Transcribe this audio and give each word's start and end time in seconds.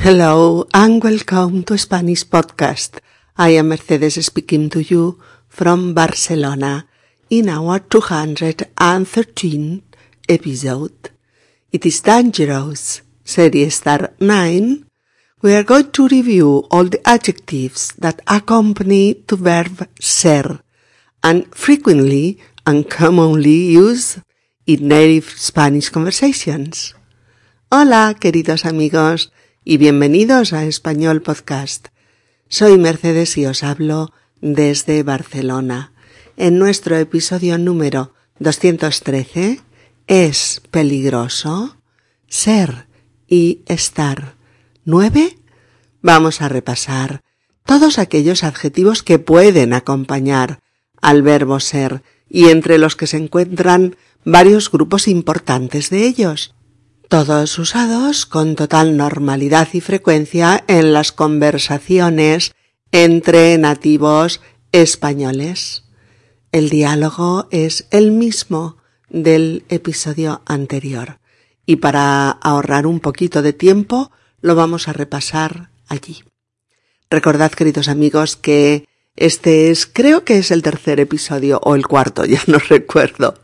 Hello 0.00 0.64
and 0.72 1.02
welcome 1.02 1.64
to 1.64 1.76
Spanish 1.76 2.22
Podcast. 2.22 3.00
I 3.36 3.58
am 3.58 3.70
Mercedes 3.70 4.24
speaking 4.24 4.70
to 4.70 4.80
you 4.80 5.18
from 5.48 5.92
Barcelona 5.92 6.86
in 7.28 7.48
our 7.48 7.80
213 7.80 9.82
episode. 10.28 11.10
It 11.72 11.84
is 11.84 12.00
Dangerous, 12.00 13.02
Serie 13.24 13.68
Star 13.70 14.12
9. 14.20 14.84
We 15.42 15.56
are 15.56 15.64
going 15.64 15.90
to 15.90 16.06
review 16.06 16.68
all 16.70 16.84
the 16.84 17.04
adjectives 17.04 17.92
that 17.98 18.22
accompany 18.28 19.24
the 19.26 19.34
verb 19.34 19.88
ser 19.98 20.60
and 21.24 21.52
frequently 21.52 22.38
and 22.64 22.88
commonly 22.88 23.72
used 23.74 24.20
in 24.64 24.86
native 24.86 25.30
Spanish 25.30 25.88
conversations. 25.88 26.94
Hola, 27.72 28.14
queridos 28.14 28.64
amigos, 28.64 29.32
y 29.70 29.76
bienvenidos 29.76 30.54
a 30.54 30.64
Español 30.64 31.20
Podcast. 31.20 31.88
Soy 32.48 32.78
Mercedes 32.78 33.36
y 33.36 33.44
os 33.44 33.62
hablo 33.62 34.14
desde 34.40 35.02
Barcelona. 35.02 35.92
En 36.38 36.58
nuestro 36.58 36.96
episodio 36.96 37.58
número 37.58 38.14
213, 38.38 39.60
¿es 40.06 40.62
peligroso? 40.70 41.76
Ser 42.28 42.86
y 43.26 43.60
estar. 43.66 44.36
¿Nueve? 44.86 45.36
Vamos 46.00 46.40
a 46.40 46.48
repasar 46.48 47.20
todos 47.66 47.98
aquellos 47.98 48.44
adjetivos 48.44 49.02
que 49.02 49.18
pueden 49.18 49.74
acompañar 49.74 50.60
al 51.02 51.20
verbo 51.20 51.60
ser 51.60 52.02
y 52.26 52.48
entre 52.48 52.78
los 52.78 52.96
que 52.96 53.06
se 53.06 53.18
encuentran 53.18 53.96
varios 54.24 54.70
grupos 54.70 55.08
importantes 55.08 55.90
de 55.90 56.06
ellos 56.06 56.54
todos 57.08 57.58
usados 57.58 58.26
con 58.26 58.54
total 58.54 58.98
normalidad 58.98 59.68
y 59.72 59.80
frecuencia 59.80 60.62
en 60.68 60.92
las 60.92 61.10
conversaciones 61.10 62.54
entre 62.92 63.56
nativos 63.56 64.42
españoles. 64.72 65.84
El 66.52 66.68
diálogo 66.68 67.48
es 67.50 67.86
el 67.90 68.12
mismo 68.12 68.76
del 69.08 69.64
episodio 69.70 70.42
anterior 70.44 71.18
y 71.64 71.76
para 71.76 72.30
ahorrar 72.30 72.86
un 72.86 73.00
poquito 73.00 73.40
de 73.40 73.54
tiempo 73.54 74.10
lo 74.42 74.54
vamos 74.54 74.86
a 74.86 74.92
repasar 74.92 75.70
allí. 75.88 76.22
Recordad, 77.08 77.52
queridos 77.52 77.88
amigos, 77.88 78.36
que 78.36 78.86
este 79.18 79.70
es, 79.70 79.86
creo 79.86 80.24
que 80.24 80.38
es 80.38 80.50
el 80.50 80.62
tercer 80.62 81.00
episodio 81.00 81.60
o 81.62 81.74
el 81.74 81.86
cuarto, 81.86 82.24
ya 82.26 82.40
no 82.46 82.58
recuerdo 82.58 83.34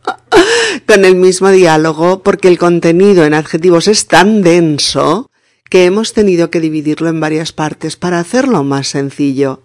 con 0.86 1.05
el 1.05 1.16
mismo 1.16 1.50
diálogo 1.50 2.22
porque 2.22 2.48
el 2.48 2.58
contenido 2.58 3.25
en 3.25 3.34
adjetivos 3.34 3.89
es 3.89 4.06
tan 4.06 4.42
denso 4.42 5.31
que 5.70 5.86
hemos 5.86 6.12
tenido 6.12 6.50
que 6.50 6.61
dividirlo 6.61 7.08
en 7.08 7.20
varias 7.20 7.53
partes 7.53 7.97
para 7.97 8.20
hacerlo 8.20 8.62
más 8.62 8.89
sencillo. 8.89 9.64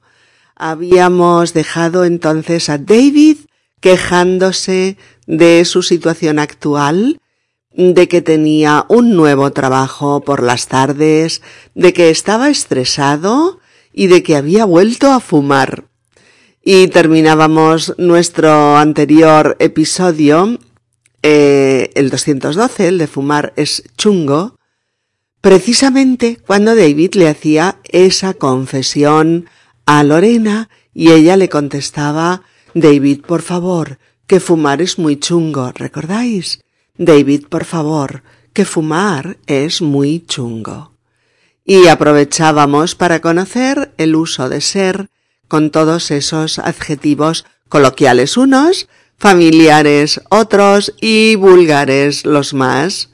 Habíamos 0.55 1.53
dejado 1.53 2.03
entonces 2.05 2.69
a 2.69 2.77
David 2.77 3.38
quejándose 3.79 4.97
de 5.27 5.63
su 5.66 5.83
situación 5.83 6.39
actual, 6.39 7.21
de 7.71 8.07
que 8.07 8.21
tenía 8.21 8.85
un 8.89 9.16
nuevo 9.16 9.51
trabajo 9.51 10.21
por 10.21 10.44
las 10.44 10.67
tardes, 10.67 11.41
de 11.75 11.94
que 11.94 12.09
estaba 12.09 12.49
estresado 12.49 13.59
y 13.94 14.07
de 14.07 14.23
que 14.23 14.35
había 14.35 14.66
vuelto 14.66 15.11
a 15.11 15.19
fumar. 15.19 15.88
Y 16.72 16.88
terminábamos 16.89 17.95
nuestro 17.98 18.78
anterior 18.78 19.56
episodio 19.58 20.59
eh, 21.23 21.89
el 21.95 22.12
212, 22.12 22.88
el 22.88 23.00
de 23.00 23.08
fumar 23.08 23.53
es 23.56 23.86
chungo, 23.98 24.56
precisamente 25.42 26.38
cuando 26.45 26.75
David 26.75 27.16
le 27.16 27.28
hacía 27.28 27.80
esa 27.86 28.36
confesión 28.36 29.50
a 29.88 30.03
Lorena 30.03 30.70
y 30.94 31.09
ella 31.09 31.38
le 31.38 31.50
contestaba 31.50 32.44
David, 32.75 33.22
por 33.25 33.41
favor, 33.41 33.97
que 34.28 34.40
fumar 34.40 34.84
es 34.84 35.00
muy 35.00 35.18
chungo, 35.18 35.72
¿recordáis? 35.74 36.63
David, 37.00 37.47
por 37.50 37.66
favor, 37.66 38.22
que 38.53 38.66
fumar 38.66 39.40
es 39.47 39.81
muy 39.81 40.24
chungo. 40.24 40.91
Y 41.66 41.88
aprovechábamos 41.88 42.94
para 42.94 43.22
conocer 43.22 43.91
el 43.97 44.16
uso 44.16 44.50
de 44.50 44.62
ser 44.62 45.09
con 45.49 45.71
todos 45.71 46.11
esos 46.11 46.59
adjetivos 46.59 47.45
coloquiales 47.67 48.37
unos 48.37 48.87
familiares 49.17 50.21
otros 50.29 50.93
y 51.01 51.35
vulgares 51.35 52.25
los 52.25 52.53
más. 52.53 53.09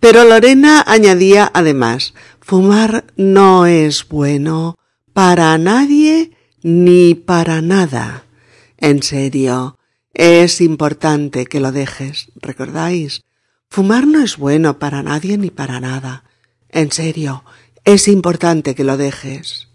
Pero 0.00 0.24
Lorena 0.24 0.82
añadía 0.86 1.50
además, 1.54 2.14
fumar 2.40 3.04
no 3.16 3.66
es 3.66 4.08
bueno 4.08 4.76
para 5.12 5.56
nadie 5.56 6.32
ni 6.62 7.14
para 7.14 7.62
nada. 7.62 8.24
En 8.76 9.02
serio, 9.02 9.78
es 10.12 10.60
importante 10.60 11.46
que 11.46 11.60
lo 11.60 11.72
dejes, 11.72 12.28
¿recordáis? 12.36 13.22
Fumar 13.70 14.06
no 14.06 14.22
es 14.22 14.36
bueno 14.36 14.78
para 14.78 15.02
nadie 15.02 15.38
ni 15.38 15.50
para 15.50 15.80
nada. 15.80 16.24
En 16.70 16.90
serio, 16.90 17.44
es 17.84 18.08
importante 18.08 18.74
que 18.74 18.84
lo 18.84 18.96
dejes. 18.96 19.65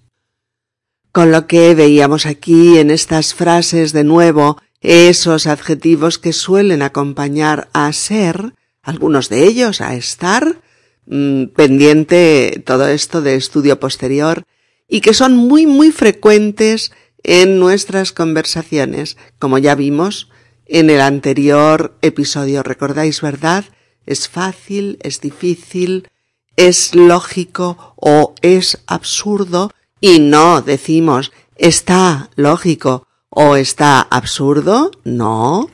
Con 1.11 1.31
lo 1.31 1.45
que 1.45 1.75
veíamos 1.75 2.25
aquí 2.25 2.77
en 2.77 2.89
estas 2.89 3.33
frases 3.33 3.91
de 3.91 4.05
nuevo 4.05 4.57
esos 4.79 5.45
adjetivos 5.45 6.17
que 6.17 6.31
suelen 6.31 6.81
acompañar 6.81 7.69
a 7.73 7.91
ser, 7.91 8.55
algunos 8.81 9.27
de 9.27 9.45
ellos 9.45 9.81
a 9.81 9.93
estar, 9.95 10.61
mm, 11.05 11.47
pendiente 11.47 12.63
todo 12.65 12.87
esto 12.87 13.21
de 13.21 13.35
estudio 13.35 13.79
posterior, 13.79 14.43
y 14.87 15.01
que 15.01 15.13
son 15.13 15.35
muy, 15.35 15.65
muy 15.65 15.91
frecuentes 15.91 16.93
en 17.23 17.59
nuestras 17.59 18.13
conversaciones, 18.13 19.17
como 19.37 19.57
ya 19.57 19.75
vimos 19.75 20.29
en 20.65 20.89
el 20.89 21.01
anterior 21.01 21.97
episodio. 22.01 22.63
¿Recordáis, 22.63 23.21
verdad? 23.21 23.65
Es 24.05 24.29
fácil, 24.29 24.97
es 25.01 25.19
difícil, 25.21 26.07
es 26.55 26.95
lógico 26.95 27.93
o 27.97 28.33
es 28.41 28.79
absurdo, 28.87 29.71
y 30.01 30.19
no 30.19 30.61
decimos 30.61 31.31
está 31.55 32.29
lógico 32.35 33.07
¿O 33.33 33.55
está 33.55 34.01
absurdo? 34.01 34.91
No. 35.05 35.69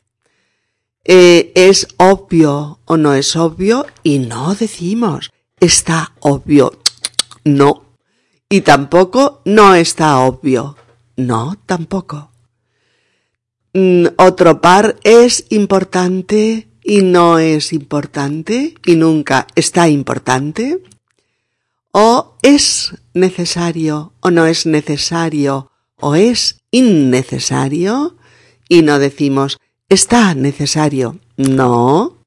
Eh, 1.04 1.52
¿Es 1.56 1.88
obvio 1.98 2.80
o 2.86 2.98
no 2.98 3.16
es 3.16 3.36
obvio? 3.36 3.88
Y 4.04 4.20
no 4.20 4.54
decimos, 4.54 5.32
está 5.60 6.14
obvio. 6.20 6.78
No. 7.46 7.84
Y 8.48 8.62
tampoco 8.62 9.42
no 9.46 9.74
está 9.74 10.20
obvio. 10.20 10.78
No, 11.16 11.58
tampoco. 11.66 12.30
Mm, 13.74 14.06
otro 14.18 14.62
par 14.62 14.98
es 15.04 15.48
importante 15.50 16.68
y 16.84 17.02
no 17.02 17.40
es 17.40 17.74
importante 17.74 18.76
y 18.86 18.96
nunca 18.98 19.48
está 19.56 19.90
importante. 19.90 20.84
O 21.92 22.36
es 22.42 22.94
necesario 23.14 24.14
o 24.20 24.32
no 24.32 24.46
es 24.46 24.66
necesario 24.66 25.72
o 25.96 26.16
es 26.16 26.60
innecesario 26.72 28.18
y 28.70 28.82
no 28.82 29.00
decimos 29.00 29.60
está 29.90 30.34
necesario. 30.34 31.20
No. 31.38 32.18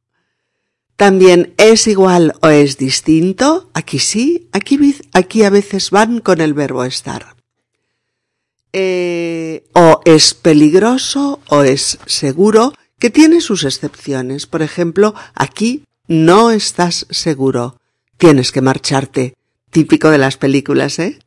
También 0.97 1.55
es 1.57 1.87
igual 1.87 2.35
o 2.43 2.49
es 2.49 2.77
distinto. 2.77 3.71
Aquí 3.73 3.99
sí, 3.99 4.49
aquí, 4.53 4.79
aquí 5.13 5.45
a 5.45 5.51
veces 5.51 5.91
van 5.91 6.21
con 6.21 6.41
el 6.41 6.55
verbo 6.55 6.85
estar. 6.85 7.37
Eh, 8.73 9.65
o 9.73 10.01
es 10.05 10.35
peligroso 10.35 11.41
o 11.49 11.63
es 11.63 11.99
seguro, 12.07 12.73
que 12.99 13.11
tiene 13.11 13.41
sus 13.41 13.65
excepciones. 13.65 14.47
Por 14.47 14.63
ejemplo, 14.63 15.15
aquí 15.35 15.85
no 16.07 16.51
estás 16.51 17.07
seguro. 17.11 17.81
Tienes 18.19 18.53
que 18.53 18.61
marcharte. 18.61 19.35
Típico 19.71 20.11
de 20.11 20.19
las 20.19 20.37
películas, 20.37 20.99
¿eh? 20.99 21.19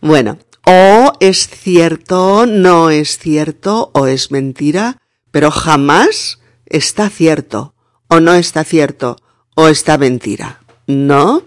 Bueno, 0.00 0.38
o 0.66 1.12
es 1.20 1.48
cierto, 1.48 2.44
no 2.46 2.90
es 2.90 3.18
cierto, 3.18 3.90
o 3.94 4.06
es 4.06 4.30
mentira, 4.30 5.00
pero 5.30 5.50
jamás 5.50 6.40
está 6.66 7.08
cierto, 7.08 7.74
o 8.08 8.20
no 8.20 8.34
está 8.34 8.64
cierto, 8.64 9.16
o 9.54 9.68
está 9.68 9.96
mentira. 9.96 10.60
¿No? 10.86 11.44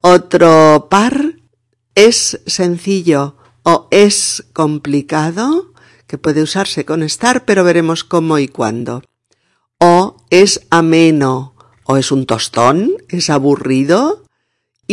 Otro 0.00 0.88
par 0.90 1.36
es 1.94 2.40
sencillo 2.46 3.36
o 3.62 3.88
es 3.90 4.44
complicado, 4.52 5.72
que 6.06 6.18
puede 6.18 6.42
usarse 6.42 6.84
con 6.84 7.02
estar, 7.02 7.44
pero 7.44 7.64
veremos 7.64 8.04
cómo 8.04 8.38
y 8.38 8.48
cuándo. 8.48 9.02
O 9.78 10.16
es 10.30 10.66
ameno, 10.70 11.54
o 11.84 11.96
es 11.96 12.12
un 12.12 12.26
tostón, 12.26 12.92
es 13.08 13.30
aburrido, 13.30 14.21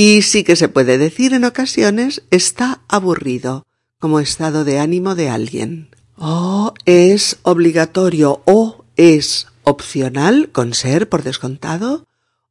y 0.02 0.22
sí 0.22 0.46
que 0.46 0.56
se 0.56 0.70
puede 0.70 0.98
decir 0.98 1.34
en 1.34 1.44
ocasiones 1.44 2.24
está 2.32 2.80
aburrido, 2.88 3.66
como 3.98 4.22
estado 4.22 4.64
de 4.64 4.80
ánimo 4.80 5.14
de 5.14 5.28
alguien. 5.28 5.90
O 6.16 6.74
es 6.86 7.40
obligatorio 7.42 8.42
o 8.46 8.86
es 8.96 9.48
opcional, 9.64 10.52
con 10.54 10.74
ser 10.74 11.10
por 11.10 11.24
descontado, 11.24 12.08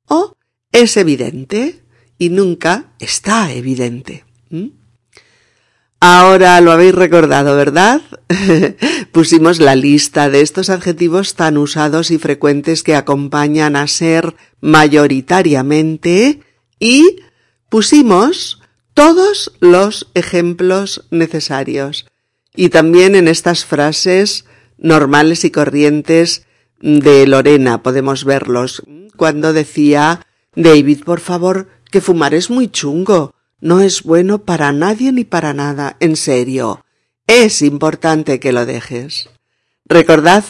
o 0.09 0.37
es 0.73 0.99
evidente 0.99 1.81
y 2.19 2.29
nunca 2.29 2.93
está 2.99 3.51
evidente. 3.51 4.27
Ahora 6.01 6.61
lo 6.61 6.71
habéis 6.71 6.95
recordado, 6.95 7.57
¿verdad? 7.57 8.03
Pusimos 9.13 9.59
la 9.59 9.75
lista 9.75 10.29
de 10.29 10.43
estos 10.43 10.69
adjetivos 10.69 11.35
tan 11.35 11.57
usados 11.57 12.11
y 12.11 12.19
frecuentes 12.19 12.83
que 12.83 12.95
acompañan 12.95 13.75
a 13.75 13.87
ser 13.87 14.37
mayoritariamente 14.61 16.41
y 16.79 17.23
pusimos 17.69 18.61
todos 18.95 19.53
los 19.61 20.09
ejemplos 20.15 21.07
necesarios. 21.11 22.07
Y 22.55 22.71
también 22.71 23.15
en 23.15 23.29
estas 23.29 23.65
frases 23.65 24.45
normales 24.79 25.45
y 25.45 25.51
corrientes 25.51 26.47
de 26.81 27.27
Lorena 27.27 27.83
podemos 27.83 28.25
verlos. 28.25 28.83
Cuando 29.17 29.53
decía 29.53 30.27
David, 30.55 31.05
por 31.05 31.21
favor, 31.21 31.69
que 31.91 32.01
fumar 32.01 32.35
es 32.35 32.51
muy 32.51 32.69
chungo. 32.69 33.35
No 33.61 33.81
es 33.81 34.03
bueno 34.03 34.45
para 34.45 34.73
nadie 34.73 35.13
ni 35.13 35.25
para 35.25 35.53
nada. 35.55 35.97
En 36.01 36.17
serio. 36.17 36.85
Es 37.27 37.63
importante 37.63 38.41
que 38.41 38.53
lo 38.53 38.65
dejes. 38.67 39.29
Recordad 39.85 40.45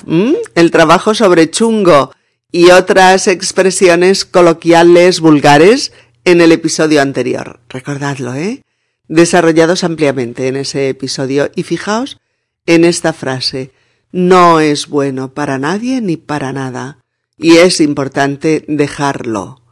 el 0.55 0.70
trabajo 0.70 1.15
sobre 1.15 1.50
chungo 1.50 2.12
y 2.50 2.70
otras 2.70 3.29
expresiones 3.29 4.25
coloquiales 4.25 5.20
vulgares 5.20 5.93
en 6.30 6.42
el 6.42 6.52
episodio 6.52 7.00
anterior. 7.00 7.58
Recordadlo, 7.70 8.34
¿eh? 8.34 8.62
Desarrollados 9.08 9.82
ampliamente 9.82 10.46
en 10.48 10.56
ese 10.56 10.90
episodio 10.90 11.50
y 11.54 11.62
fijaos 11.62 12.20
en 12.66 12.84
esta 12.84 13.14
frase. 13.14 13.70
No 14.12 14.60
es 14.60 14.88
bueno 14.88 15.32
para 15.32 15.58
nadie 15.58 16.02
ni 16.02 16.19
para 16.19 16.52
nada 16.52 16.98
y 17.38 17.56
es 17.56 17.80
importante 17.80 18.62
dejarlo, 18.69 19.62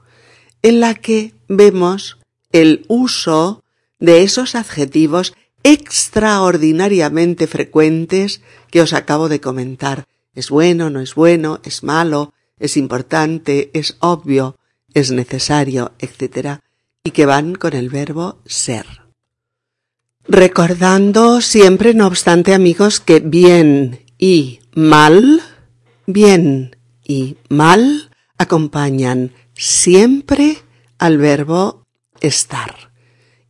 en 0.63 0.81
la 0.81 0.95
que 0.95 1.35
vemos 1.47 2.17
el 2.53 2.87
uso 2.89 3.63
de 3.99 4.23
esos 4.23 4.55
adjetivos 4.55 5.35
extraordinariamente 5.63 7.47
frecuentes 7.47 8.41
que 8.71 8.81
os 8.81 8.95
acabo 8.95 9.29
de 9.29 9.43
comentar. 9.43 10.07
Es 10.35 10.49
bueno, 10.49 10.89
no 10.89 11.01
es 11.01 11.15
bueno, 11.15 11.61
es 11.65 11.83
malo, 11.83 12.33
es 12.59 12.79
importante, 12.79 13.71
es 13.75 13.99
obvio, 14.01 14.57
es 14.97 15.11
necesario, 15.11 15.93
etc. 15.99 16.61
y 17.05 17.11
que 17.11 17.27
van 17.27 17.55
con 17.55 17.75
el 17.75 17.91
verbo 17.91 18.41
ser. 18.47 18.87
Recordando 20.27 21.43
siempre, 21.43 21.93
no 21.93 22.07
obstante, 22.07 22.55
amigos, 22.55 22.99
que 22.99 23.21
bien 23.21 24.01
y 24.17 24.61
mal, 24.75 25.43
bien 26.07 26.77
y 27.05 27.37
mal 27.51 28.11
acompañan 28.39 29.33
siempre 29.55 30.57
al 30.97 31.19
verbo 31.19 31.85
estar 32.23 32.91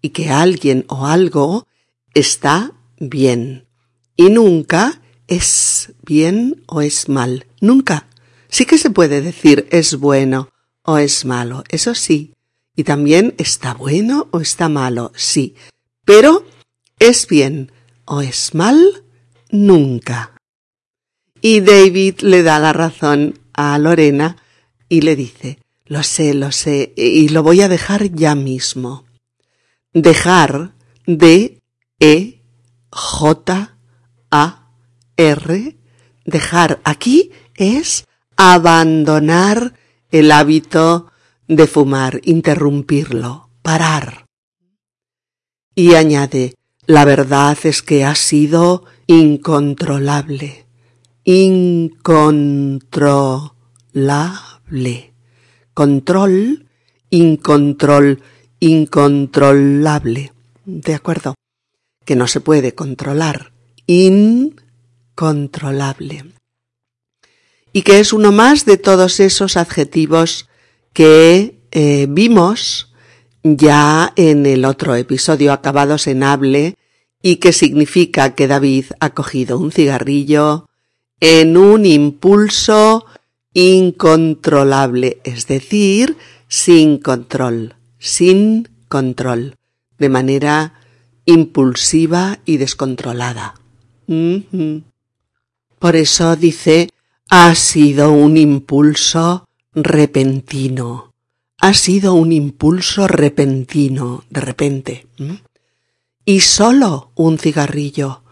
y 0.03 0.11
que 0.11 0.31
alguien 0.31 0.85
o 0.89 1.07
algo 1.07 1.69
está 2.13 2.73
bien 2.99 3.69
y 4.17 4.31
nunca 4.31 5.01
es 5.29 5.93
bien 6.05 6.65
o 6.67 6.81
es 6.81 7.09
mal, 7.09 7.47
nunca. 7.61 8.09
Sí 8.49 8.65
que 8.67 8.79
se 8.79 8.91
puede 8.91 9.23
decir 9.23 9.69
es 9.71 9.95
bueno 9.95 10.49
o 10.87 10.99
es 10.99 11.25
malo, 11.25 11.65
eso 11.69 11.95
sí, 11.95 12.33
y 12.75 12.85
también 12.85 13.35
está 13.39 13.75
bueno 13.75 14.29
o 14.31 14.41
está 14.41 14.69
malo, 14.69 15.13
sí, 15.15 15.55
pero 16.05 16.47
es 16.99 17.27
bien 17.27 17.73
o 18.05 18.23
es 18.23 18.55
mal, 18.55 19.05
nunca. 19.51 20.33
Y 21.41 21.61
David 21.61 22.21
le 22.21 22.43
da 22.43 22.59
la 22.59 22.73
razón 22.73 23.39
a 23.53 23.79
Lorena 23.79 24.37
y 24.89 25.03
le 25.03 25.17
dice, 25.17 25.59
lo 25.85 26.03
sé, 26.03 26.35
lo 26.35 26.51
sé, 26.53 26.93
y 26.97 27.29
lo 27.29 27.43
voy 27.43 27.61
a 27.61 27.69
dejar 27.69 28.11
ya 28.13 28.35
mismo. 28.35 29.05
Dejar 29.93 30.73
de 31.07 31.61
E 32.01 32.43
J 32.91 33.77
A 34.31 34.71
R. 35.17 35.77
Dejar 36.25 36.81
aquí 36.85 37.31
es 37.55 38.07
abandonar 38.37 39.75
el 40.11 40.33
hábito 40.33 41.11
de 41.49 41.67
fumar, 41.67 42.21
interrumpirlo, 42.25 43.51
parar. 43.63 44.27
Y 45.75 45.95
añade, 45.95 46.55
la 46.87 47.05
verdad 47.05 47.59
es 47.65 47.83
que 47.83 48.05
ha 48.05 48.15
sido 48.15 48.85
incontrolable, 49.07 50.67
incontrolable 51.25 53.57
control, 55.77 56.67
incontrol, 57.11 58.23
incontrolable. 58.61 60.33
¿De 60.65 60.95
acuerdo? 60.95 61.35
Que 62.05 62.17
no 62.17 62.27
se 62.27 62.41
puede 62.41 62.75
controlar. 62.75 63.53
Incontrolable. 63.87 66.25
Y 67.77 67.83
que 67.83 68.01
es 68.01 68.15
uno 68.15 68.33
más 68.33 68.65
de 68.65 68.79
todos 68.79 69.21
esos 69.21 69.59
adjetivos 69.59 70.49
que 70.95 71.61
eh, 71.73 72.07
vimos 72.09 72.91
ya 73.43 74.15
en 74.17 74.47
el 74.47 74.65
otro 74.65 74.95
episodio 74.95 75.53
acabados 75.53 76.07
en 76.07 76.23
hable 76.23 76.79
y 77.21 77.37
que 77.37 77.53
significa 77.53 78.35
que 78.35 78.49
David 78.49 78.87
ha 78.99 79.11
cogido 79.11 79.59
un 79.59 79.73
cigarrillo 79.73 80.71
en 81.21 81.59
un 81.59 81.85
impulso 81.85 83.05
incontrolable, 83.53 85.21
es 85.25 85.47
decir, 85.47 86.17
sin 86.49 86.97
control, 86.97 87.75
sin 87.99 88.71
control, 88.89 89.55
de 89.99 90.09
manera 90.09 90.81
impulsiva 91.27 92.39
y 92.47 92.57
descontrolada. 92.57 93.53
Por 95.79 95.97
eso 95.97 96.37
dice, 96.37 96.89
ha 97.29 97.55
sido 97.55 98.13
un 98.13 98.37
impulso 98.37 99.49
repentino. 99.75 101.13
Ha 101.59 101.75
sido 101.75 102.15
un 102.15 102.33
impulso 102.33 103.09
repentino, 103.09 104.25
de 104.31 104.41
repente. 104.41 105.07
Y 106.25 106.41
solo 106.41 107.11
un 107.15 107.39
cigarrillo, 107.39 108.23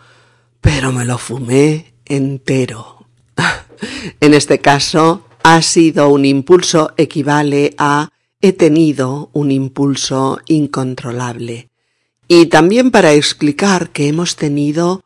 pero 0.60 0.92
me 0.92 1.04
lo 1.04 1.18
fumé 1.18 1.94
entero. 2.04 3.06
En 4.20 4.34
este 4.34 4.60
caso, 4.60 5.26
ha 5.42 5.60
sido 5.60 6.08
un 6.08 6.24
impulso 6.24 6.92
equivale 6.96 7.74
a 7.76 8.10
he 8.40 8.52
tenido 8.52 9.30
un 9.32 9.50
impulso 9.50 10.38
incontrolable. 10.46 11.70
Y 12.28 12.46
también 12.46 12.90
para 12.90 13.12
explicar 13.14 13.90
que 13.90 14.08
hemos 14.08 14.36
tenido 14.36 15.02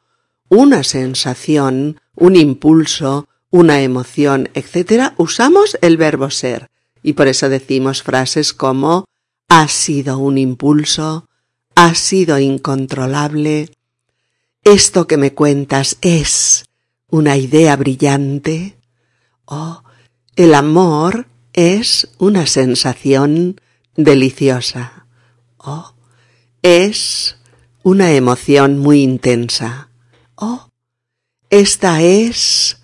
una 0.48 0.82
sensación, 0.82 2.00
un 2.14 2.36
impulso, 2.36 3.27
una 3.50 3.82
emoción, 3.82 4.48
etc., 4.54 5.12
usamos 5.16 5.78
el 5.80 5.96
verbo 5.96 6.30
ser. 6.30 6.68
Y 7.02 7.14
por 7.14 7.28
eso 7.28 7.48
decimos 7.48 8.02
frases 8.02 8.52
como 8.52 9.04
ha 9.48 9.68
sido 9.68 10.18
un 10.18 10.36
impulso, 10.38 11.28
ha 11.74 11.94
sido 11.94 12.38
incontrolable, 12.38 13.70
esto 14.64 15.06
que 15.06 15.16
me 15.16 15.32
cuentas 15.32 15.96
es 16.02 16.64
una 17.08 17.36
idea 17.36 17.74
brillante. 17.76 18.76
Oh, 19.46 19.82
el 20.36 20.54
amor 20.54 21.26
es 21.54 22.08
una 22.18 22.46
sensación 22.46 23.60
deliciosa. 23.96 25.06
Oh, 25.56 25.94
es 26.62 27.36
una 27.82 28.12
emoción 28.12 28.78
muy 28.78 29.02
intensa. 29.02 29.88
Oh, 30.34 30.68
esta 31.48 32.02
es 32.02 32.77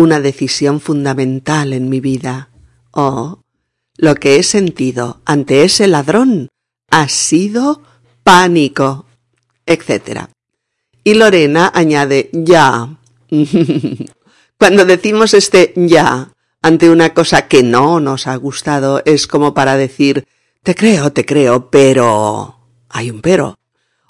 una 0.00 0.20
decisión 0.20 0.80
fundamental 0.80 1.72
en 1.72 1.88
mi 1.88 2.00
vida. 2.00 2.50
Oh, 2.90 3.42
lo 3.96 4.14
que 4.14 4.36
he 4.36 4.42
sentido 4.42 5.20
ante 5.24 5.64
ese 5.64 5.86
ladrón 5.86 6.48
ha 6.90 7.08
sido 7.08 7.82
pánico, 8.24 9.06
etc. 9.66 10.26
Y 11.04 11.14
Lorena 11.14 11.70
añade, 11.74 12.30
ya, 12.32 13.00
Cuando 14.58 14.84
decimos 14.84 15.34
este 15.34 15.72
ya 15.76 16.32
ante 16.62 16.90
una 16.90 17.14
cosa 17.14 17.48
que 17.48 17.62
no 17.62 18.00
nos 18.00 18.26
ha 18.26 18.36
gustado, 18.36 19.02
es 19.06 19.26
como 19.26 19.54
para 19.54 19.76
decir, 19.76 20.26
te 20.62 20.74
creo, 20.74 21.12
te 21.12 21.24
creo, 21.24 21.70
pero... 21.70 22.58
hay 22.90 23.10
un 23.10 23.22
pero. 23.22 23.58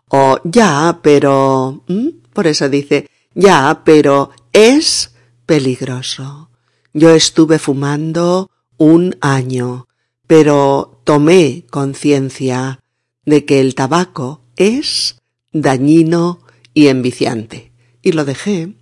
O 0.08 0.40
ya, 0.42 0.98
pero... 1.02 1.84
Por 2.32 2.46
eso 2.48 2.68
dice, 2.68 3.08
ya, 3.34 3.82
pero 3.84 4.30
es 4.52 5.09
peligroso. 5.50 6.48
Yo 6.92 7.10
estuve 7.10 7.58
fumando 7.58 8.52
un 8.76 9.16
año, 9.20 9.88
pero 10.28 11.02
tomé 11.02 11.66
conciencia 11.68 12.78
de 13.24 13.44
que 13.44 13.60
el 13.60 13.74
tabaco 13.74 14.44
es 14.54 15.16
dañino 15.52 16.38
y 16.72 16.86
enviciante. 16.86 17.72
Y 18.00 18.12
lo 18.12 18.24
dejé. 18.24 18.76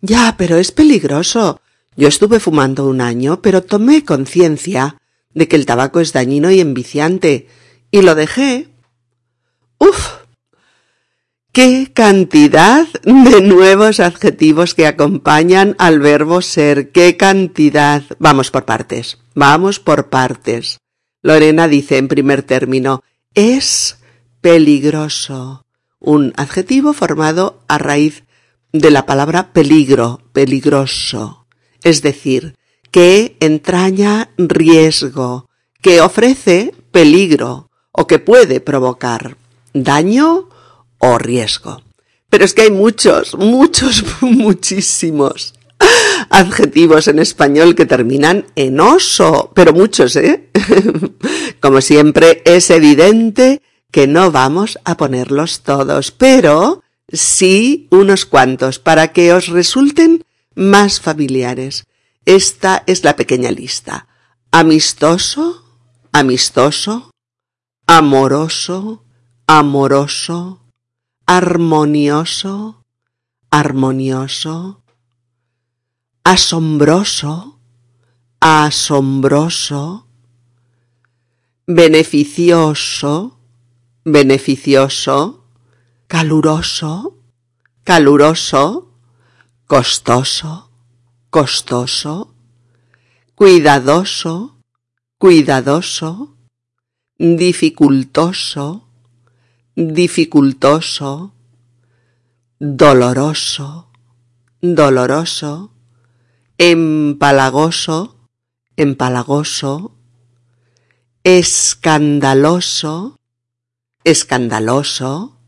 Ya, 0.00 0.36
pero 0.38 0.56
es 0.56 0.70
peligroso. 0.70 1.60
Yo 1.96 2.06
estuve 2.06 2.38
fumando 2.38 2.86
un 2.86 3.00
año, 3.00 3.42
pero 3.42 3.60
tomé 3.64 4.04
conciencia 4.04 4.98
de 5.34 5.48
que 5.48 5.56
el 5.56 5.66
tabaco 5.66 5.98
es 5.98 6.12
dañino 6.12 6.52
y 6.52 6.60
enviciante, 6.60 7.48
y 7.90 8.02
lo 8.02 8.14
dejé. 8.14 8.68
Uf, 9.78 10.19
qué 11.52 11.90
cantidad 11.92 12.86
de 13.02 13.40
nuevos 13.40 14.00
adjetivos 14.00 14.74
que 14.74 14.86
acompañan 14.86 15.74
al 15.78 16.00
verbo 16.00 16.42
ser, 16.42 16.92
qué 16.92 17.16
cantidad. 17.16 18.02
Vamos 18.18 18.50
por 18.50 18.64
partes, 18.64 19.18
vamos 19.34 19.80
por 19.80 20.08
partes. 20.08 20.78
Lorena 21.22 21.68
dice 21.68 21.98
en 21.98 22.08
primer 22.08 22.42
término, 22.42 23.02
es 23.34 23.98
peligroso, 24.40 25.66
un 25.98 26.32
adjetivo 26.36 26.92
formado 26.92 27.62
a 27.68 27.78
raíz 27.78 28.24
de 28.72 28.90
la 28.90 29.04
palabra 29.04 29.52
peligro, 29.52 30.22
peligroso, 30.32 31.46
es 31.82 32.02
decir, 32.02 32.56
que 32.90 33.36
entraña 33.40 34.30
riesgo, 34.38 35.48
que 35.82 36.00
ofrece 36.00 36.74
peligro 36.90 37.70
o 37.92 38.06
que 38.06 38.18
puede 38.18 38.60
provocar 38.60 39.36
daño 39.72 40.48
o 41.00 41.18
riesgo. 41.18 41.82
Pero 42.28 42.44
es 42.44 42.54
que 42.54 42.62
hay 42.62 42.70
muchos, 42.70 43.36
muchos, 43.36 44.04
muchísimos 44.20 45.54
adjetivos 46.28 47.08
en 47.08 47.18
español 47.18 47.74
que 47.74 47.86
terminan 47.86 48.46
en 48.54 48.78
oso, 48.80 49.50
pero 49.54 49.72
muchos, 49.72 50.14
¿eh? 50.16 50.48
Como 51.60 51.80
siempre, 51.80 52.42
es 52.44 52.70
evidente 52.70 53.62
que 53.90 54.06
no 54.06 54.30
vamos 54.30 54.78
a 54.84 54.96
ponerlos 54.96 55.62
todos, 55.62 56.12
pero 56.12 56.82
sí 57.12 57.88
unos 57.90 58.24
cuantos 58.24 58.78
para 58.78 59.08
que 59.08 59.32
os 59.32 59.48
resulten 59.48 60.24
más 60.54 61.00
familiares. 61.00 61.86
Esta 62.24 62.84
es 62.86 63.02
la 63.02 63.16
pequeña 63.16 63.50
lista. 63.50 64.06
Amistoso, 64.52 65.64
amistoso, 66.12 67.10
amoroso, 67.86 69.04
amoroso, 69.46 70.59
armonioso, 71.32 72.82
armonioso, 73.52 74.82
asombroso, 76.24 77.60
asombroso, 78.40 80.08
beneficioso, 81.68 83.38
beneficioso, 84.04 85.44
caluroso, 86.08 87.14
caluroso, 87.84 88.90
costoso, 89.68 90.68
costoso, 91.30 92.34
cuidadoso, 93.36 94.58
cuidadoso, 95.16 96.34
dificultoso, 97.20 98.89
dificultoso, 99.88 101.32
doloroso, 102.58 103.90
doloroso, 104.60 105.72
empalagoso, 106.58 108.28
empalagoso, 108.76 109.96
escandaloso, 111.24 113.16
escandaloso, 114.04 115.38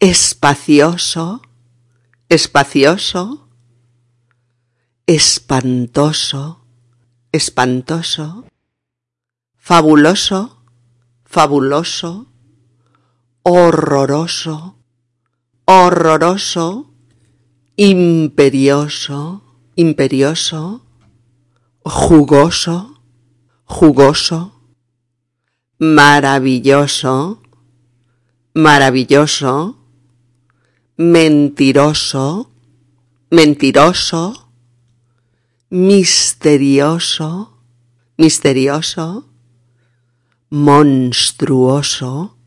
espacioso, 0.00 1.40
espacioso, 2.28 3.48
espantoso, 5.06 6.66
espantoso, 7.30 8.44
fabuloso, 9.56 10.64
fabuloso, 11.24 12.33
horroroso, 13.46 14.78
horroroso, 15.66 16.90
imperioso, 17.76 19.42
imperioso, 19.76 20.80
jugoso, 21.84 23.02
jugoso, 23.66 24.52
maravilloso, 25.78 27.42
maravilloso, 28.54 29.76
mentiroso, 30.96 32.50
mentiroso, 33.30 34.48
misterioso, 35.68 37.58
misterioso, 38.16 39.28
monstruoso, 40.48 42.38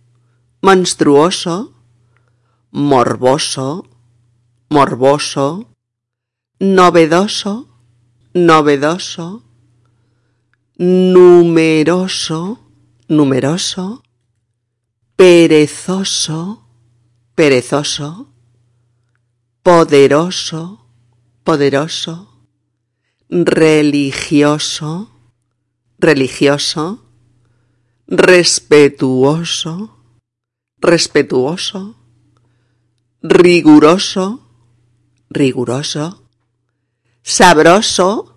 monstruoso, 0.62 1.74
morboso, 2.72 3.86
morboso, 4.70 5.68
novedoso, 6.60 7.68
novedoso, 8.34 9.44
numeroso, 10.78 12.60
numeroso, 13.08 14.04
perezoso, 15.16 16.64
perezoso, 17.36 18.28
poderoso, 19.64 20.80
poderoso, 21.44 22.28
religioso, 23.30 25.10
religioso, 26.00 27.04
respetuoso, 28.08 29.97
respetuoso, 30.80 31.96
riguroso, 33.22 34.48
riguroso, 35.30 36.24
sabroso, 37.24 38.36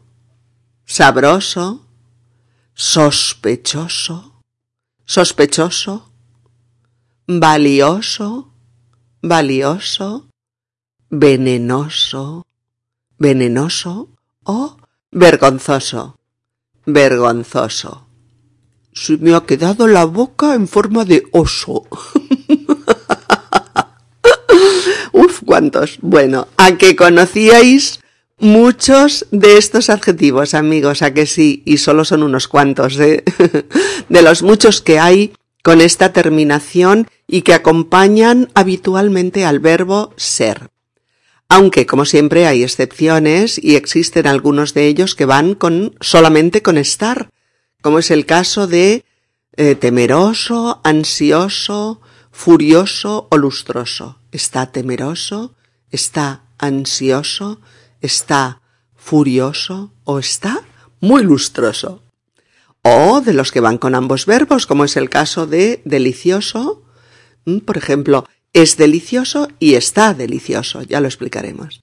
sabroso, 0.85 1.87
sospechoso, 2.75 4.43
sospechoso, 5.05 6.13
valioso, 7.27 8.53
valioso, 9.23 10.29
venenoso, 11.11 12.47
venenoso 13.19 14.09
o 14.45 14.77
vergonzoso, 15.13 16.17
vergonzoso. 16.87 18.10
Se 18.93 19.17
me 19.19 19.35
ha 19.35 19.43
quedado 19.43 19.87
la 19.87 20.05
boca 20.05 20.55
en 20.55 20.69
forma 20.69 21.05
de 21.05 21.25
oso. 21.33 21.87
Uf, 25.13 25.41
cuántos. 25.45 25.99
Bueno, 26.01 26.49
a 26.57 26.77
que 26.77 26.97
conocíais 26.97 28.01
muchos 28.39 29.27
de 29.31 29.59
estos 29.59 29.91
adjetivos, 29.91 30.55
amigos, 30.55 31.03
a 31.03 31.15
que 31.15 31.27
sí, 31.27 31.63
y 31.65 31.77
solo 31.77 32.05
son 32.05 32.23
unos 32.23 32.49
cuantos 32.49 32.99
¿eh? 32.99 33.23
de 34.09 34.23
los 34.23 34.43
muchos 34.43 34.81
que 34.81 34.99
hay 34.99 35.33
con 35.63 35.81
esta 35.81 36.13
terminación 36.13 37.07
y 37.27 37.43
que 37.43 37.55
acompañan 37.55 38.49
habitualmente 38.55 39.45
al 39.45 39.61
verbo 39.61 40.13
ser. 40.17 40.71
Aunque, 41.49 41.85
como 41.85 42.05
siempre, 42.05 42.47
hay 42.47 42.63
excepciones 42.63 43.63
y 43.63 43.77
existen 43.77 44.27
algunos 44.27 44.73
de 44.73 44.87
ellos 44.87 45.15
que 45.15 45.27
van 45.27 45.55
con 45.55 45.95
solamente 46.01 46.63
con 46.63 46.79
estar, 46.79 47.29
como 47.81 47.99
es 47.99 48.11
el 48.11 48.27
caso 48.27 48.67
de 48.67 49.05
eh, 49.57 49.75
temeroso, 49.75 50.81
ansioso, 50.85 52.01
furioso 52.31 53.29
o 53.31 53.37
lustroso. 53.37 54.19
Está 54.33 54.73
temeroso, 54.73 55.55
está 55.91 56.45
ansioso, 56.59 57.61
está 58.01 58.61
furioso 58.95 59.93
o 60.05 60.19
está 60.19 60.63
muy 61.01 61.23
lustroso. 61.23 62.03
O 62.83 63.21
de 63.21 63.35
los 63.35 63.53
que 63.53 63.61
van 63.61 63.79
con 63.79 63.95
ambos 63.95 64.27
verbos, 64.27 64.67
como 64.67 64.85
es 64.85 64.97
el 64.97 65.11
caso 65.11 65.47
de 65.47 65.83
delicioso, 65.85 66.83
mm, 67.45 67.59
por 67.59 67.77
ejemplo, 67.77 68.27
es 68.53 68.77
delicioso 68.77 69.49
y 69.59 69.75
está 69.75 70.15
delicioso, 70.15 70.83
ya 70.83 71.01
lo 71.01 71.07
explicaremos. 71.07 71.83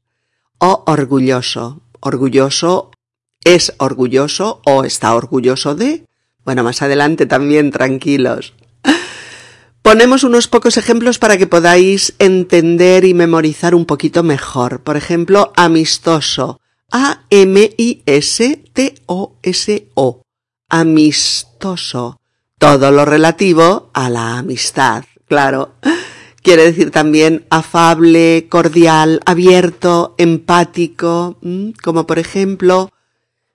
O 0.60 0.84
orgulloso, 0.88 1.82
orgulloso 2.00 2.92
es 3.48 3.74
orgulloso 3.78 4.62
o 4.66 4.84
está 4.84 5.16
orgulloso 5.16 5.74
de. 5.74 6.04
Bueno, 6.44 6.64
más 6.64 6.82
adelante 6.82 7.26
también, 7.26 7.72
tranquilos. 7.72 8.54
Ponemos 9.82 10.26
unos 10.26 10.50
pocos 10.50 10.76
ejemplos 10.76 11.18
para 11.18 11.38
que 11.38 11.48
podáis 11.48 12.14
entender 12.20 13.06
y 13.06 13.14
memorizar 13.14 13.74
un 13.74 13.86
poquito 13.86 14.22
mejor. 14.22 14.82
Por 14.82 14.98
ejemplo, 14.98 15.54
amistoso. 15.56 16.60
A-M-I-S-T-O-S-O. 16.92 17.32
Amistoso. 20.70 22.20
Todo 22.60 22.92
lo 22.92 23.06
relativo 23.06 23.92
a 23.94 24.10
la 24.10 24.40
amistad, 24.40 25.06
claro. 25.26 25.76
Quiere 26.42 26.64
decir 26.64 26.92
también 26.92 27.46
afable, 27.50 28.48
cordial, 28.50 29.22
abierto, 29.26 30.16
empático, 30.18 31.40
como 31.82 32.08
por 32.08 32.20
ejemplo, 32.20 32.90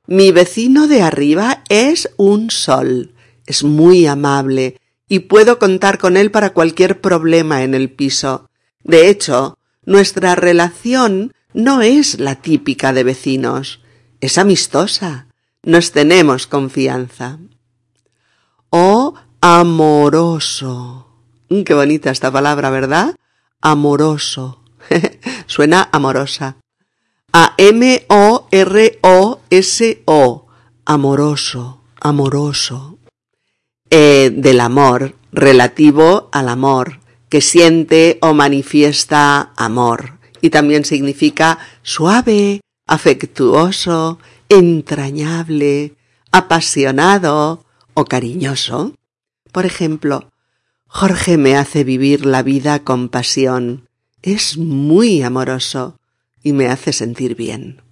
Mi 0.07 0.33
vecino 0.33 0.89
de 0.89 1.03
arriba 1.03 1.63
es 1.69 2.11
un 2.17 2.51
sol. 2.51 3.15
Es 3.47 3.63
muy 3.65 4.07
amable 4.07 4.81
y 5.09 5.21
puedo 5.21 5.59
contar 5.59 5.99
con 5.99 6.17
él 6.17 6.31
para 6.31 6.51
cualquier 6.51 7.01
problema 7.01 7.63
en 7.63 7.75
el 7.75 7.91
piso. 7.91 8.49
De 8.83 9.09
hecho, 9.09 9.59
nuestra 9.85 10.35
relación 10.35 11.33
no 11.55 11.83
es 11.83 12.19
la 12.19 12.37
típica 12.37 12.93
de 12.93 13.05
vecinos. 13.05 13.81
Es 14.21 14.39
amistosa. 14.39 15.29
Nos 15.63 15.93
tenemos 15.93 16.47
confianza. 16.47 17.39
O 18.71 19.15
amoroso. 19.41 21.07
Mm, 21.49 21.63
qué 21.63 21.75
bonita 21.75 22.11
esta 22.11 22.33
palabra, 22.33 22.71
¿verdad? 22.71 23.15
Amoroso. 23.61 24.65
Suena 25.47 25.89
amorosa. 25.93 26.57
A-M-O-R-O-S-O. 27.35 28.47
Amoroso, 30.85 31.81
amoroso. 31.99 32.99
Eh, 33.89 34.31
del 34.37 34.61
amor, 34.61 35.17
relativo 35.33 36.29
al 36.31 36.51
amor, 36.51 37.01
que 37.31 37.41
siente 37.41 38.19
o 38.21 38.35
manifiesta 38.35 39.55
amor. 39.57 40.19
Y 40.43 40.51
también 40.51 40.85
significa 40.85 41.59
suave, 41.83 42.61
afectuoso, 42.87 44.19
entrañable, 44.51 45.95
apasionado 46.33 47.65
o 47.95 48.05
cariñoso. 48.05 48.93
Por 49.53 49.65
ejemplo, 49.65 50.31
Jorge 50.87 51.39
me 51.39 51.57
hace 51.57 51.83
vivir 51.83 52.27
la 52.27 52.43
vida 52.43 52.85
con 52.85 53.09
pasión. 53.09 53.89
Es 54.21 54.59
muy 54.59 55.23
amoroso 55.23 55.97
y 56.43 56.53
me 56.53 56.69
hace 56.69 56.93
sentir 56.93 57.35
bien. 57.37 57.83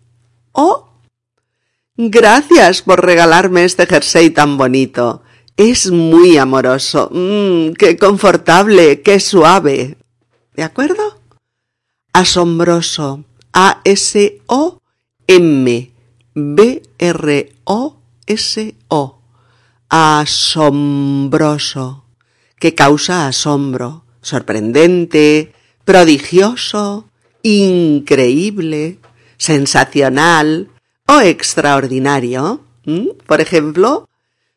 ¡Oh! 0.53 0.89
Gracias 1.97 2.83
por 2.83 3.05
regalarme 3.05 3.65
este 3.65 3.87
jersey 3.87 4.31
tan 4.31 4.57
bonito. 4.57 5.23
Es 5.57 5.91
muy 5.91 6.39
amoroso. 6.39 7.11
Mmm, 7.13 7.73
qué 7.75 7.99
confortable, 7.99 9.03
qué 9.03 9.21
suave. 9.21 9.99
¿De 10.55 10.63
acuerdo? 10.63 11.21
Asombroso. 12.13 13.25
A-S-O-M. 13.53 14.81
B-R-O-S-O. 16.35 17.61
Asombroso. 19.91 21.25
Que 22.59 22.75
causa 22.75 23.27
asombro. 23.27 24.05
Sorprendente. 24.23 25.53
Prodigioso 25.85 27.10
increíble, 27.43 28.99
sensacional 29.37 30.71
o 31.07 31.21
extraordinario. 31.21 32.65
Por 33.27 33.41
ejemplo, 33.41 34.09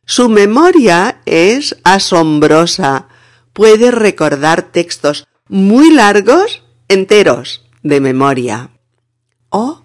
su 0.06 0.30
memoria 0.30 1.22
es 1.25 1.78
asombrosa. 1.84 3.08
Puede 3.54 3.92
recordar 3.92 4.72
textos 4.72 5.28
muy 5.48 5.92
largos 5.94 6.63
enteros 6.88 7.66
de 7.84 8.02
memoria. 8.02 8.72
O 9.50 9.84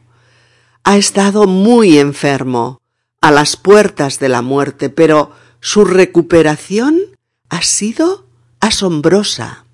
ha 0.84 0.96
estado 0.96 1.46
muy 1.46 1.98
enfermo, 1.98 2.80
a 3.20 3.30
las 3.30 3.56
puertas 3.56 4.18
de 4.18 4.28
la 4.28 4.42
muerte, 4.42 4.90
pero 4.90 5.32
su 5.60 5.84
recuperación 5.84 6.98
ha 7.48 7.62
sido 7.62 8.26
asombrosa. 8.60 9.64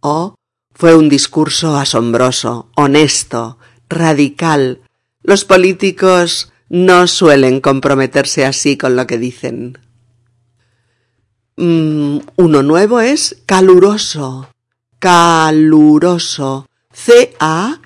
O 0.00 0.34
fue 0.82 0.96
un 0.96 1.08
discurso 1.08 1.76
asombroso, 1.76 2.68
honesto, 2.74 3.56
radical. 3.88 4.80
Los 5.22 5.44
políticos 5.44 6.52
no 6.68 7.06
suelen 7.06 7.60
comprometerse 7.60 8.44
así 8.44 8.76
con 8.76 8.96
lo 8.96 9.06
que 9.06 9.16
dicen. 9.16 9.78
Mm, 11.54 12.18
uno 12.34 12.64
nuevo 12.64 12.98
es 12.98 13.40
caluroso, 13.46 14.48
caluroso, 14.98 16.66
C-A-L-U-R-O-S-O, 16.92 17.78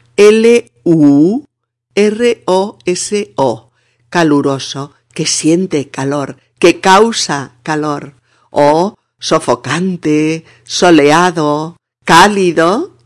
caluroso, 4.09 4.93
que 5.13 5.27
siente 5.27 5.91
calor, 5.91 6.39
que 6.59 6.81
causa 6.81 7.57
calor, 7.63 8.15
o 8.49 8.97
sofocante, 9.19 10.47
soleado, 10.65 11.76
cálido 12.07 12.97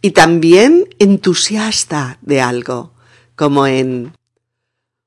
y 0.00 0.12
también 0.12 0.88
entusiasta 1.00 2.18
de 2.20 2.40
algo, 2.40 2.92
como 3.34 3.66
en 3.66 4.12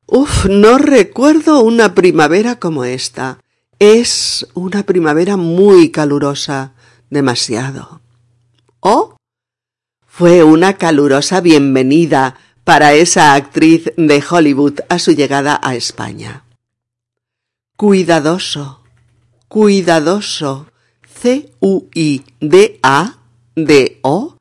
Uf, 0.07 0.47
no 0.47 0.79
recuerdo 0.79 1.61
una 1.61 1.93
primavera 1.93 2.59
como 2.59 2.83
esta. 2.83 3.37
Es 3.77 4.47
una 4.55 4.81
primavera 4.81 5.37
muy 5.37 5.91
calurosa, 5.91 6.73
demasiado. 7.11 8.01
O 8.79 9.15
fue 10.07 10.43
una 10.43 10.73
calurosa 10.73 11.41
bienvenida 11.41 12.35
para 12.63 12.93
esa 12.93 13.35
actriz 13.35 13.91
de 13.95 14.23
Hollywood 14.27 14.79
a 14.89 14.97
su 14.97 15.11
llegada 15.11 15.59
a 15.61 15.75
España. 15.75 16.43
Cuidadoso, 17.77 18.81
cuidadoso, 19.47 20.65
C-U-I-D-A 21.21 23.18
D-O-S-O. 23.55 24.35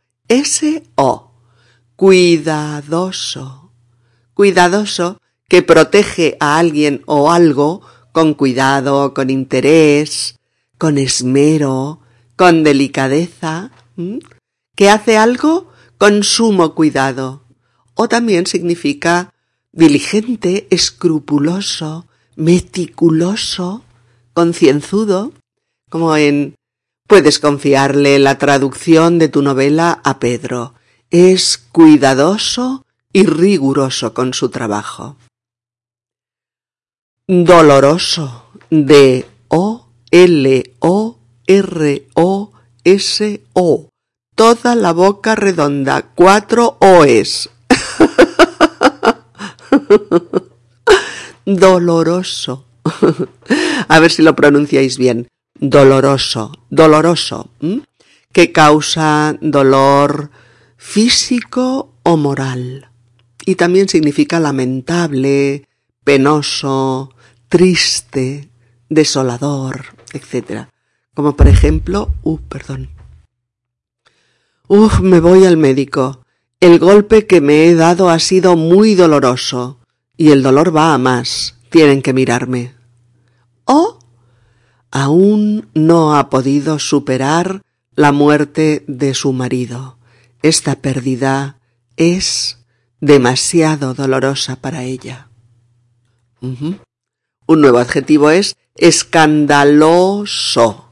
Cuidadoso. 1.96 3.72
Cuidadoso 4.34 5.20
que 5.48 5.62
protege 5.62 6.36
a 6.40 6.58
alguien 6.58 7.02
o 7.06 7.30
algo 7.32 7.80
con 8.12 8.34
cuidado, 8.34 9.14
con 9.14 9.30
interés, 9.30 10.36
con 10.76 10.98
esmero, 10.98 12.00
con 12.36 12.62
delicadeza, 12.62 13.70
que 14.76 14.90
hace 14.90 15.16
algo 15.16 15.72
con 15.96 16.22
sumo 16.22 16.74
cuidado. 16.74 17.44
O 17.94 18.08
también 18.08 18.46
significa 18.46 19.32
diligente, 19.72 20.68
escrupuloso, 20.70 22.06
meticuloso, 22.36 23.82
concienzudo, 24.34 25.32
como 25.90 26.16
en 26.16 26.54
Puedes 27.08 27.38
confiarle 27.38 28.18
la 28.18 28.36
traducción 28.36 29.18
de 29.18 29.30
tu 29.30 29.40
novela 29.40 29.98
a 30.04 30.18
Pedro. 30.18 30.74
Es 31.08 31.56
cuidadoso 31.56 32.84
y 33.14 33.24
riguroso 33.24 34.12
con 34.12 34.34
su 34.34 34.50
trabajo. 34.50 35.16
Doloroso. 37.26 38.44
D 38.68 39.24
O 39.48 39.88
L 40.10 40.74
O 40.80 41.18
R 41.46 42.08
O 42.12 42.52
S 42.84 43.40
O. 43.54 43.88
Toda 44.34 44.74
la 44.74 44.92
boca 44.92 45.34
redonda. 45.34 46.10
Cuatro 46.14 46.76
O's. 46.78 47.48
Doloroso. 51.46 52.66
A 53.88 53.98
ver 53.98 54.10
si 54.10 54.20
lo 54.20 54.36
pronunciáis 54.36 54.98
bien 54.98 55.26
doloroso, 55.60 56.52
doloroso, 56.70 57.50
que 58.32 58.52
causa 58.52 59.36
dolor 59.40 60.30
físico 60.76 61.94
o 62.02 62.16
moral. 62.16 62.90
Y 63.44 63.54
también 63.54 63.88
significa 63.88 64.40
lamentable, 64.40 65.66
penoso, 66.04 67.14
triste, 67.48 68.50
desolador, 68.88 69.86
etc. 70.12 70.68
Como 71.14 71.36
por 71.36 71.48
ejemplo, 71.48 72.12
uh, 72.22 72.38
perdón. 72.38 72.90
Uf, 74.68 75.00
me 75.00 75.20
voy 75.20 75.44
al 75.46 75.56
médico. 75.56 76.24
El 76.60 76.78
golpe 76.78 77.26
que 77.26 77.40
me 77.40 77.66
he 77.66 77.74
dado 77.74 78.10
ha 78.10 78.18
sido 78.18 78.56
muy 78.56 78.94
doloroso 78.94 79.78
y 80.16 80.30
el 80.30 80.42
dolor 80.42 80.74
va 80.76 80.92
a 80.92 80.98
más. 80.98 81.56
Tienen 81.70 82.02
que 82.02 82.12
mirarme. 82.12 82.74
O 83.64 83.97
aún 84.90 85.68
no 85.74 86.16
ha 86.16 86.31
podido 86.31 86.79
superar 86.79 87.62
la 87.94 88.12
muerte 88.12 88.85
de 88.87 89.12
su 89.14 89.33
marido. 89.33 89.98
Esta 90.42 90.77
pérdida 90.77 91.59
es 91.96 92.64
demasiado 93.01 93.94
dolorosa 93.94 94.57
para 94.57 94.85
ella. 94.85 95.29
Un 96.40 96.79
nuevo 97.46 97.79
adjetivo 97.79 98.31
es 98.31 98.57
escandaloso. 98.77 100.85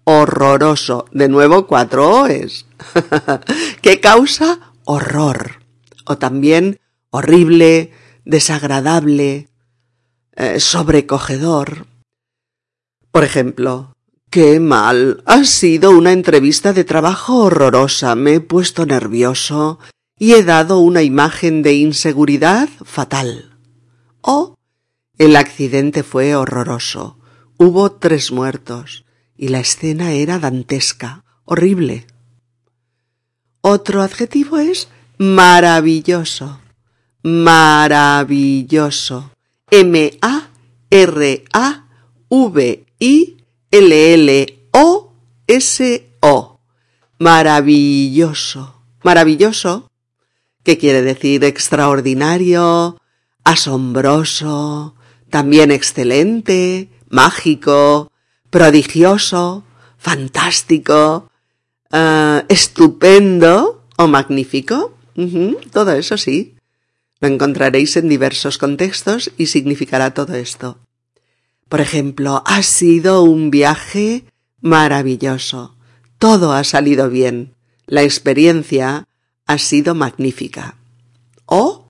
Horroroso. 0.04 1.06
De 1.10 1.28
nuevo 1.28 1.66
cuatro 1.66 2.08
O's. 2.22 2.66
que 3.82 4.00
causa 4.00 4.72
horror. 4.84 5.64
O 6.04 6.18
también 6.18 6.78
horrible, 7.10 7.92
desagradable, 8.24 9.48
eh, 10.36 10.60
sobrecogedor. 10.60 11.86
Por 13.10 13.24
ejemplo, 13.24 13.95
qué 14.30 14.60
mal. 14.60 15.22
Ha 15.26 15.44
sido 15.44 15.90
una 15.90 16.12
entrevista 16.12 16.72
de 16.72 16.84
trabajo 16.84 17.44
horrorosa. 17.44 18.14
Me 18.14 18.34
he 18.34 18.40
puesto 18.40 18.86
nervioso 18.86 19.78
y 20.18 20.32
he 20.32 20.42
dado 20.42 20.78
una 20.78 21.02
imagen 21.02 21.62
de 21.62 21.74
inseguridad 21.74 22.68
fatal. 22.84 23.58
O 24.20 24.54
el 25.18 25.36
accidente 25.36 26.02
fue 26.02 26.34
horroroso. 26.34 27.18
Hubo 27.58 27.92
tres 27.92 28.32
muertos 28.32 29.04
y 29.36 29.48
la 29.48 29.60
escena 29.60 30.12
era 30.12 30.38
dantesca, 30.38 31.24
horrible. 31.44 32.06
Otro 33.60 34.02
adjetivo 34.02 34.58
es 34.58 34.88
maravilloso. 35.18 36.60
Maravilloso. 37.22 39.30
M-A-R-A-V-I-L-L-O-S-O. 43.76 46.60
Maravilloso. 47.18 48.82
Maravilloso. 49.02 49.90
¿Qué 50.62 50.78
quiere 50.78 51.02
decir? 51.02 51.44
Extraordinario, 51.44 52.96
asombroso, 53.44 54.94
también 55.30 55.70
excelente, 55.70 56.88
mágico, 57.08 58.10
prodigioso, 58.50 59.62
fantástico, 59.98 61.30
uh, 61.92 62.40
estupendo 62.48 63.84
o 63.96 64.08
magnífico. 64.08 64.94
Todo 65.72 65.92
eso 65.92 66.16
sí. 66.16 66.56
Lo 67.20 67.28
encontraréis 67.28 67.96
en 67.96 68.08
diversos 68.08 68.58
contextos 68.58 69.30
y 69.38 69.46
significará 69.46 70.12
todo 70.12 70.34
esto. 70.34 70.78
Por 71.68 71.80
ejemplo, 71.80 72.42
ha 72.46 72.62
sido 72.62 73.22
un 73.22 73.50
viaje 73.50 74.24
maravilloso. 74.60 75.76
Todo 76.18 76.52
ha 76.52 76.64
salido 76.64 77.10
bien. 77.10 77.54
La 77.86 78.02
experiencia 78.02 79.08
ha 79.46 79.58
sido 79.58 79.94
magnífica. 79.94 80.76
O, 81.44 81.88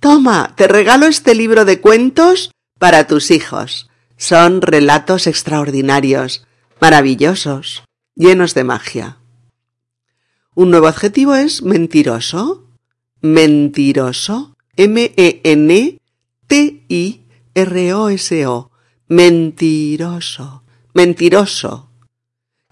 toma, 0.00 0.54
te 0.56 0.68
regalo 0.68 1.06
este 1.06 1.34
libro 1.34 1.64
de 1.64 1.80
cuentos 1.80 2.50
para 2.78 3.06
tus 3.06 3.30
hijos. 3.30 3.88
Son 4.16 4.62
relatos 4.62 5.26
extraordinarios, 5.26 6.46
maravillosos, 6.80 7.84
llenos 8.14 8.54
de 8.54 8.64
magia. 8.64 9.18
Un 10.54 10.70
nuevo 10.70 10.88
adjetivo 10.88 11.34
es 11.34 11.62
mentiroso. 11.62 12.66
Mentiroso. 13.20 14.56
M-E-N-T-I-R-O-S-O. 14.76 15.90
Mentiroso. 19.10 20.64
Mentiroso. 20.92 21.88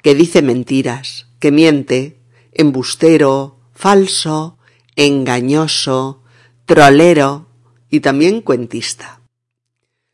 Que 0.03 0.15
dice 0.15 0.43
mentiras, 0.43 1.29
que 1.41 1.51
miente, 1.51 2.21
embustero, 2.53 3.59
falso, 3.73 4.59
engañoso, 4.97 6.23
trolero 6.67 7.49
y 7.89 8.01
también 8.01 8.43
cuentista. 8.43 9.23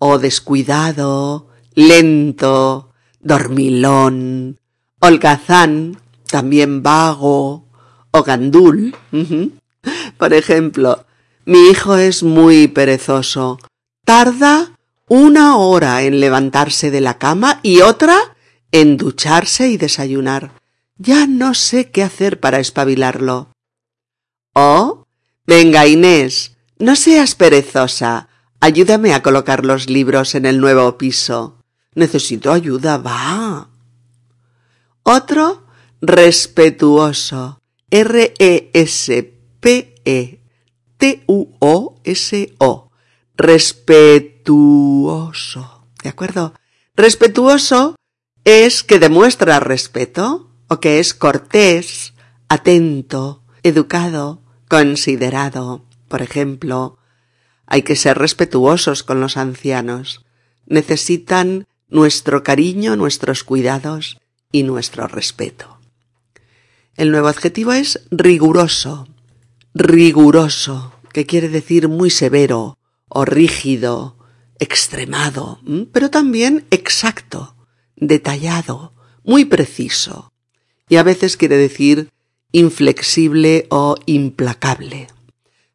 o 0.00 0.18
descuidado, 0.18 1.46
lento, 1.76 2.90
dormilón, 3.20 4.58
holgazán, 4.98 6.00
también 6.28 6.82
vago, 6.82 7.68
o 8.10 8.22
gandul. 8.24 8.96
Por 10.18 10.34
ejemplo, 10.34 11.06
Mi 11.44 11.68
hijo 11.70 11.94
es 11.94 12.24
muy 12.24 12.66
perezoso. 12.66 13.60
Tarda 14.04 14.72
una 15.06 15.56
hora 15.56 16.02
en 16.02 16.18
levantarse 16.18 16.90
de 16.90 17.00
la 17.00 17.16
cama 17.16 17.60
y 17.62 17.80
otra 17.80 18.18
en 18.72 18.96
ducharse 18.96 19.68
y 19.68 19.76
desayunar. 19.76 20.50
Ya 20.98 21.26
no 21.28 21.54
sé 21.54 21.90
qué 21.90 22.02
hacer 22.02 22.40
para 22.40 22.58
espabilarlo. 22.58 23.52
Oh, 24.52 25.06
venga 25.46 25.86
Inés, 25.86 26.56
no 26.78 26.96
seas 26.96 27.36
perezosa. 27.36 28.28
Ayúdame 28.58 29.14
a 29.14 29.22
colocar 29.22 29.64
los 29.64 29.88
libros 29.88 30.34
en 30.34 30.44
el 30.44 30.60
nuevo 30.60 30.98
piso. 30.98 31.62
Necesito 31.94 32.52
ayuda, 32.52 32.98
va. 32.98 33.68
Otro, 35.04 35.64
respetuoso. 36.00 37.60
R-E-S-P-E-T-U-O-S-O. 37.90 38.50
Respetuoso. 43.36 44.24
¿De 46.02 46.08
acuerdo? 46.08 46.54
Respetuoso 46.96 47.94
es 48.44 48.82
que 48.82 48.98
demuestra 48.98 49.60
respeto 49.60 50.47
o 50.68 50.80
que 50.80 50.98
es 50.98 51.14
cortés, 51.14 52.14
atento, 52.48 53.42
educado, 53.62 54.42
considerado. 54.68 55.84
Por 56.08 56.22
ejemplo, 56.22 56.98
hay 57.66 57.82
que 57.82 57.96
ser 57.96 58.18
respetuosos 58.18 59.02
con 59.02 59.20
los 59.20 59.36
ancianos. 59.36 60.24
Necesitan 60.66 61.66
nuestro 61.88 62.42
cariño, 62.42 62.96
nuestros 62.96 63.44
cuidados 63.44 64.18
y 64.52 64.62
nuestro 64.62 65.08
respeto. 65.08 65.78
El 66.96 67.10
nuevo 67.10 67.28
adjetivo 67.28 67.72
es 67.72 68.00
riguroso. 68.10 69.06
Riguroso, 69.74 70.92
que 71.12 71.26
quiere 71.26 71.48
decir 71.48 71.88
muy 71.88 72.10
severo 72.10 72.78
o 73.08 73.24
rígido, 73.24 74.16
extremado, 74.58 75.60
pero 75.92 76.10
también 76.10 76.66
exacto, 76.70 77.54
detallado, 77.96 78.92
muy 79.22 79.44
preciso. 79.44 80.32
Y 80.88 80.96
a 80.96 81.02
veces 81.02 81.36
quiere 81.36 81.56
decir 81.56 82.10
inflexible 82.52 83.66
o 83.70 83.96
implacable. 84.06 85.08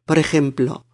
Por 0.04 0.18
ejemplo, 0.18 0.84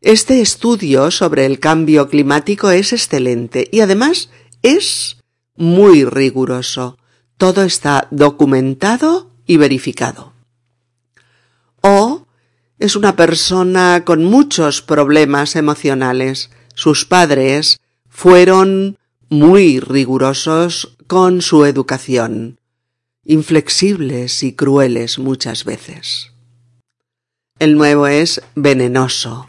este 0.00 0.40
estudio 0.40 1.10
sobre 1.10 1.46
el 1.46 1.58
cambio 1.58 2.08
climático 2.08 2.70
es 2.70 2.92
excelente 2.92 3.68
y 3.72 3.80
además 3.80 4.30
es 4.62 5.16
muy 5.56 6.04
riguroso. 6.04 6.98
Todo 7.38 7.62
está 7.62 8.08
documentado 8.10 9.30
y 9.46 9.56
verificado. 9.56 10.32
O 11.80 12.26
es 12.78 12.94
una 12.94 13.16
persona 13.16 14.04
con 14.04 14.24
muchos 14.24 14.82
problemas 14.82 15.56
emocionales. 15.56 16.50
Sus 16.74 17.04
padres 17.04 17.78
fueron 18.08 18.98
muy 19.28 19.80
rigurosos 19.80 20.96
con 21.06 21.42
su 21.42 21.64
educación, 21.64 22.58
inflexibles 23.26 24.42
y 24.42 24.54
crueles 24.54 25.18
muchas 25.18 25.64
veces. 25.64 26.32
El 27.58 27.76
nuevo 27.76 28.06
es 28.06 28.42
venenoso. 28.54 29.48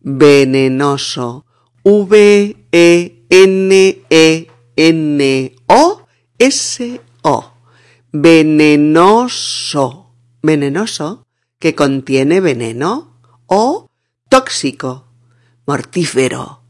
Venenoso. 0.00 1.44
V-E-N-E-N-O-S-O. 1.84 3.12
Venenoso. 8.12 9.98
Venenoso 10.42 11.26
que 11.62 11.76
contiene 11.76 12.40
veneno 12.40 13.12
o 13.46 13.86
tóxico, 14.28 15.06
mortífero, 15.64 16.62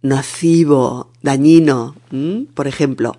nocivo, 0.00 1.10
dañino. 1.22 1.96
Por 2.54 2.68
ejemplo, 2.68 3.18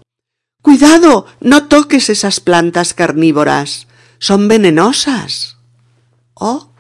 Cuidado, 0.69 1.25
no 1.39 1.67
toques 1.67 2.11
esas 2.11 2.39
plantas 2.39 2.93
carnívoras. 2.93 3.87
Son 4.19 4.47
venenosas. 4.47 5.57
O 6.35 6.75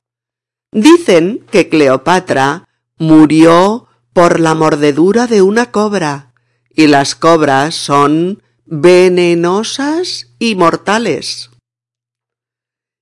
Dicen 0.71 1.43
que 1.49 1.69
Cleopatra 1.69 2.67
murió 2.99 3.87
por 4.13 4.39
la 4.39 4.53
mordedura 4.53 5.25
de 5.25 5.41
una 5.41 5.71
cobra, 5.71 6.33
y 6.69 6.85
las 6.85 7.15
cobras 7.15 7.73
son 7.73 8.43
venenosas 8.67 10.27
y 10.37 10.53
mortales. 10.53 11.49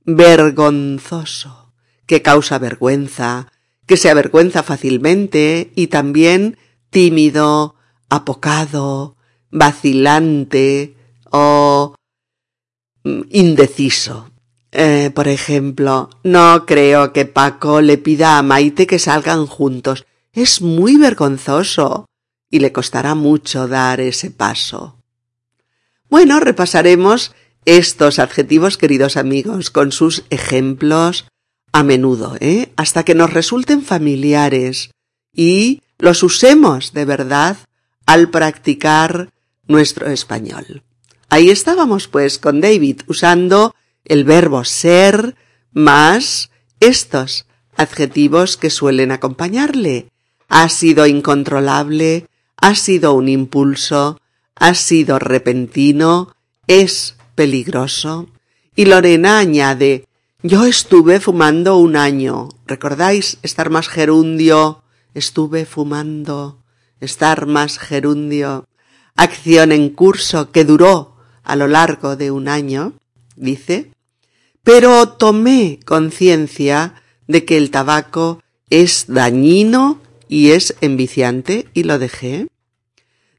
Vergonzoso 0.06 1.68
que 2.08 2.22
causa 2.22 2.58
vergüenza, 2.58 3.52
que 3.86 3.98
se 3.98 4.10
avergüenza 4.10 4.64
fácilmente 4.64 5.72
y 5.76 5.88
también 5.88 6.58
tímido, 6.90 7.76
apocado, 8.10 9.18
vacilante 9.52 10.96
o 11.30 11.94
mm, 13.04 13.22
indeciso. 13.30 14.32
Eh, 14.72 15.12
por 15.14 15.28
ejemplo, 15.28 16.10
no 16.24 16.66
creo 16.66 17.14
que 17.14 17.26
Paco 17.26 17.82
le 17.82 17.98
pida 17.98 18.38
a 18.38 18.44
Maite 18.44 18.88
que 18.88 19.00
salgan 19.00 19.46
juntos. 19.46 20.06
Es 20.34 20.62
muy 20.62 20.98
vergonzoso 20.98 22.06
y 22.50 22.60
le 22.60 22.72
costará 22.72 23.16
mucho 23.16 23.68
dar 23.68 24.00
ese 24.00 24.32
paso. 24.32 24.97
Bueno, 26.10 26.40
repasaremos 26.40 27.34
estos 27.66 28.20
adjetivos, 28.20 28.78
queridos 28.78 29.18
amigos, 29.18 29.72
con 29.72 29.92
sus 29.92 30.24
ejemplos 30.30 31.26
a 31.74 31.84
menudo, 31.84 32.38
¿eh? 32.40 32.72
hasta 32.78 33.04
que 33.04 33.14
nos 33.14 33.34
resulten 33.34 33.84
familiares 33.84 34.92
y 35.34 35.82
los 36.00 36.24
usemos 36.24 36.94
de 36.94 37.04
verdad 37.04 37.58
al 38.06 38.30
practicar 38.30 39.32
nuestro 39.68 40.08
español. 40.08 40.84
Ahí 41.30 41.50
estábamos 41.50 42.08
pues 42.08 42.40
con 42.40 42.62
David 42.62 43.02
usando 43.08 43.76
el 44.06 44.24
verbo 44.24 44.64
ser 44.64 45.36
más 45.74 46.52
estos 46.80 47.46
adjetivos 47.76 48.56
que 48.56 48.70
suelen 48.70 49.12
acompañarle. 49.12 50.10
Ha 50.48 50.70
sido 50.70 51.06
incontrolable, 51.06 52.28
ha 52.56 52.76
sido 52.76 53.14
un 53.14 53.28
impulso, 53.28 54.22
ha 54.60 54.74
sido 54.74 55.20
repentino, 55.20 56.34
es 56.68 57.16
peligroso. 57.36 58.28
Y 58.76 58.86
Lorena 58.86 59.40
añade 59.40 60.08
yo 60.44 60.66
estuve 60.66 61.20
fumando 61.20 61.78
un 61.78 61.96
año. 61.96 62.50
¿Recordáis 62.68 63.40
estar 63.42 63.72
más 63.72 63.88
gerundio? 63.88 64.84
Estuve 65.16 65.66
fumando. 65.66 66.64
Estar 67.00 67.48
más 67.48 67.80
gerundio. 67.80 68.68
Acción 69.16 69.72
en 69.72 69.90
curso 69.90 70.52
que 70.52 70.64
duró 70.64 71.16
a 71.44 71.56
lo 71.56 71.68
largo 71.68 72.16
de 72.16 72.30
un 72.30 72.48
año, 72.48 72.94
dice. 73.36 73.92
Pero 74.64 75.10
tomé 75.10 75.80
conciencia 75.86 77.02
de 77.28 77.44
que 77.44 77.58
el 77.58 77.72
tabaco 77.72 78.44
es 78.70 79.06
dañino 79.08 80.00
y 80.30 80.52
es 80.52 80.76
enviciante 80.82 81.68
y 81.74 81.84
lo 81.84 81.98
dejé. 81.98 82.48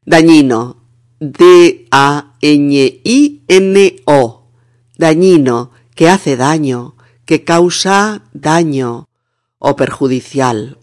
Dañino. 0.04 0.77
D-A-N-I-N-O. 1.20 1.88
Dañino 4.96 5.70
que 5.94 6.08
hace 6.08 6.36
daño, 6.36 6.94
que 7.24 7.44
causa 7.44 8.22
daño 8.32 9.08
o 9.58 9.74
perjudicial. 9.74 10.78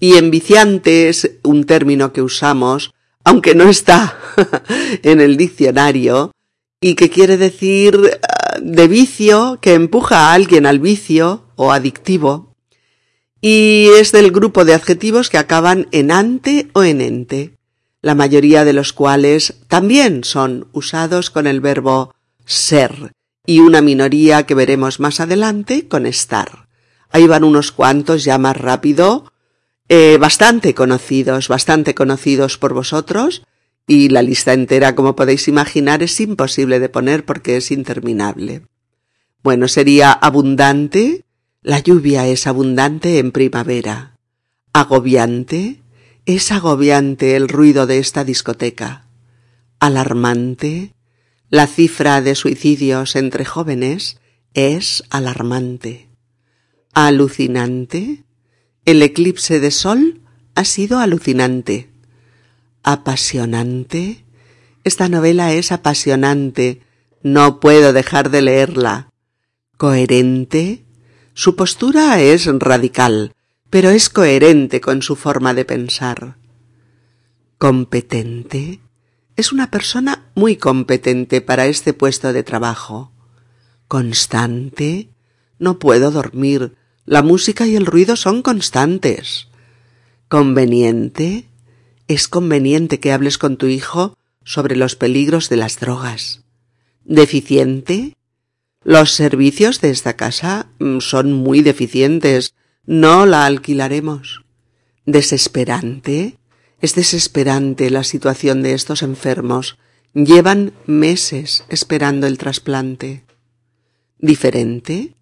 Y 0.00 0.14
enviciante 0.16 1.08
es 1.08 1.30
un 1.42 1.64
término 1.64 2.12
que 2.12 2.22
usamos, 2.22 2.94
aunque 3.24 3.54
no 3.54 3.68
está 3.68 4.18
en 5.02 5.20
el 5.20 5.36
diccionario, 5.36 6.32
y 6.80 6.94
que 6.94 7.10
quiere 7.10 7.36
decir 7.36 8.18
ah, 8.22 8.58
de 8.62 8.88
vicio, 8.88 9.58
que 9.60 9.74
empuja 9.74 10.28
a 10.30 10.32
alguien 10.32 10.64
al 10.64 10.78
vicio 10.78 11.44
o 11.56 11.72
adictivo, 11.72 12.54
y 13.40 13.88
es 13.98 14.12
del 14.12 14.30
grupo 14.30 14.64
de 14.64 14.74
adjetivos 14.74 15.28
que 15.28 15.38
acaban 15.38 15.86
en 15.92 16.10
ante 16.10 16.68
o 16.72 16.82
en 16.82 17.00
ente, 17.00 17.57
la 18.00 18.14
mayoría 18.14 18.64
de 18.64 18.72
los 18.72 18.92
cuales 18.92 19.54
también 19.66 20.24
son 20.24 20.68
usados 20.72 21.30
con 21.30 21.46
el 21.46 21.60
verbo 21.60 22.14
ser, 22.44 23.12
y 23.44 23.60
una 23.60 23.80
minoría 23.80 24.44
que 24.44 24.54
veremos 24.54 25.00
más 25.00 25.20
adelante 25.20 25.88
con 25.88 26.06
estar. 26.06 26.68
Ahí 27.10 27.26
van 27.26 27.44
unos 27.44 27.72
cuantos 27.72 28.24
ya 28.24 28.38
más 28.38 28.56
rápido, 28.56 29.32
eh, 29.88 30.18
bastante 30.20 30.74
conocidos, 30.74 31.48
bastante 31.48 31.94
conocidos 31.94 32.58
por 32.58 32.74
vosotros, 32.74 33.42
y 33.86 34.10
la 34.10 34.22
lista 34.22 34.52
entera, 34.52 34.94
como 34.94 35.16
podéis 35.16 35.48
imaginar, 35.48 36.02
es 36.02 36.20
imposible 36.20 36.78
de 36.78 36.90
poner 36.90 37.24
porque 37.24 37.56
es 37.56 37.70
interminable. 37.70 38.62
Bueno, 39.42 39.66
sería 39.66 40.12
abundante, 40.12 41.24
La 41.60 41.80
lluvia 41.80 42.26
es 42.28 42.46
abundante 42.46 43.18
en 43.18 43.32
primavera. 43.32 44.16
Agobiante 44.72 45.82
es 46.28 46.52
agobiante 46.52 47.36
el 47.36 47.48
ruido 47.48 47.86
de 47.86 47.96
esta 47.98 48.22
discoteca. 48.22 49.06
Alarmante. 49.80 50.92
La 51.48 51.66
cifra 51.66 52.20
de 52.20 52.34
suicidios 52.34 53.16
entre 53.16 53.46
jóvenes 53.46 54.20
es 54.52 55.04
alarmante. 55.08 56.10
Alucinante. 56.92 58.24
El 58.84 59.02
eclipse 59.02 59.58
de 59.58 59.70
sol 59.70 60.20
ha 60.54 60.66
sido 60.66 60.98
alucinante. 60.98 61.88
Apasionante. 62.82 64.26
Esta 64.84 65.08
novela 65.08 65.54
es 65.54 65.72
apasionante. 65.72 66.82
No 67.22 67.58
puedo 67.58 67.94
dejar 67.94 68.28
de 68.28 68.42
leerla. 68.42 69.08
Coherente. 69.78 70.84
Su 71.32 71.56
postura 71.56 72.20
es 72.20 72.44
radical, 72.44 73.32
pero 73.70 73.90
es 73.90 74.08
coherente 74.08 74.80
con 74.80 75.02
su 75.02 75.16
forma 75.16 75.54
de 75.54 75.64
pensar. 75.64 76.36
Competente. 77.58 78.80
Es 79.36 79.52
una 79.52 79.70
persona 79.70 80.30
muy 80.34 80.56
competente 80.56 81.40
para 81.40 81.66
este 81.66 81.92
puesto 81.92 82.32
de 82.32 82.42
trabajo. 82.42 83.12
Constante. 83.86 85.10
No 85.58 85.78
puedo 85.78 86.10
dormir. 86.10 86.76
La 87.04 87.22
música 87.22 87.66
y 87.66 87.76
el 87.76 87.86
ruido 87.86 88.16
son 88.16 88.42
constantes. 88.42 89.48
Conveniente. 90.28 91.48
Es 92.06 92.28
conveniente 92.28 93.00
que 93.00 93.12
hables 93.12 93.38
con 93.38 93.56
tu 93.56 93.66
hijo 93.66 94.16
sobre 94.44 94.76
los 94.76 94.96
peligros 94.96 95.48
de 95.48 95.56
las 95.56 95.78
drogas. 95.78 96.42
Deficiente. 97.04 98.16
Los 98.82 99.12
servicios 99.12 99.80
de 99.80 99.90
esta 99.90 100.16
casa 100.16 100.68
mm, 100.78 101.00
son 101.00 101.32
muy 101.32 101.60
deficientes. 101.60 102.54
No 102.90 103.26
la 103.26 103.44
alquilaremos. 103.44 104.46
Desesperante. 105.04 106.38
Es 106.80 106.94
desesperante 106.94 107.90
la 107.90 108.02
situación 108.02 108.62
de 108.62 108.72
estos 108.72 109.02
enfermos. 109.02 109.76
Llevan 110.14 110.72
meses 110.86 111.66
esperando 111.68 112.26
el 112.26 112.38
trasplante. 112.38 113.24
Diferente. 114.18 115.12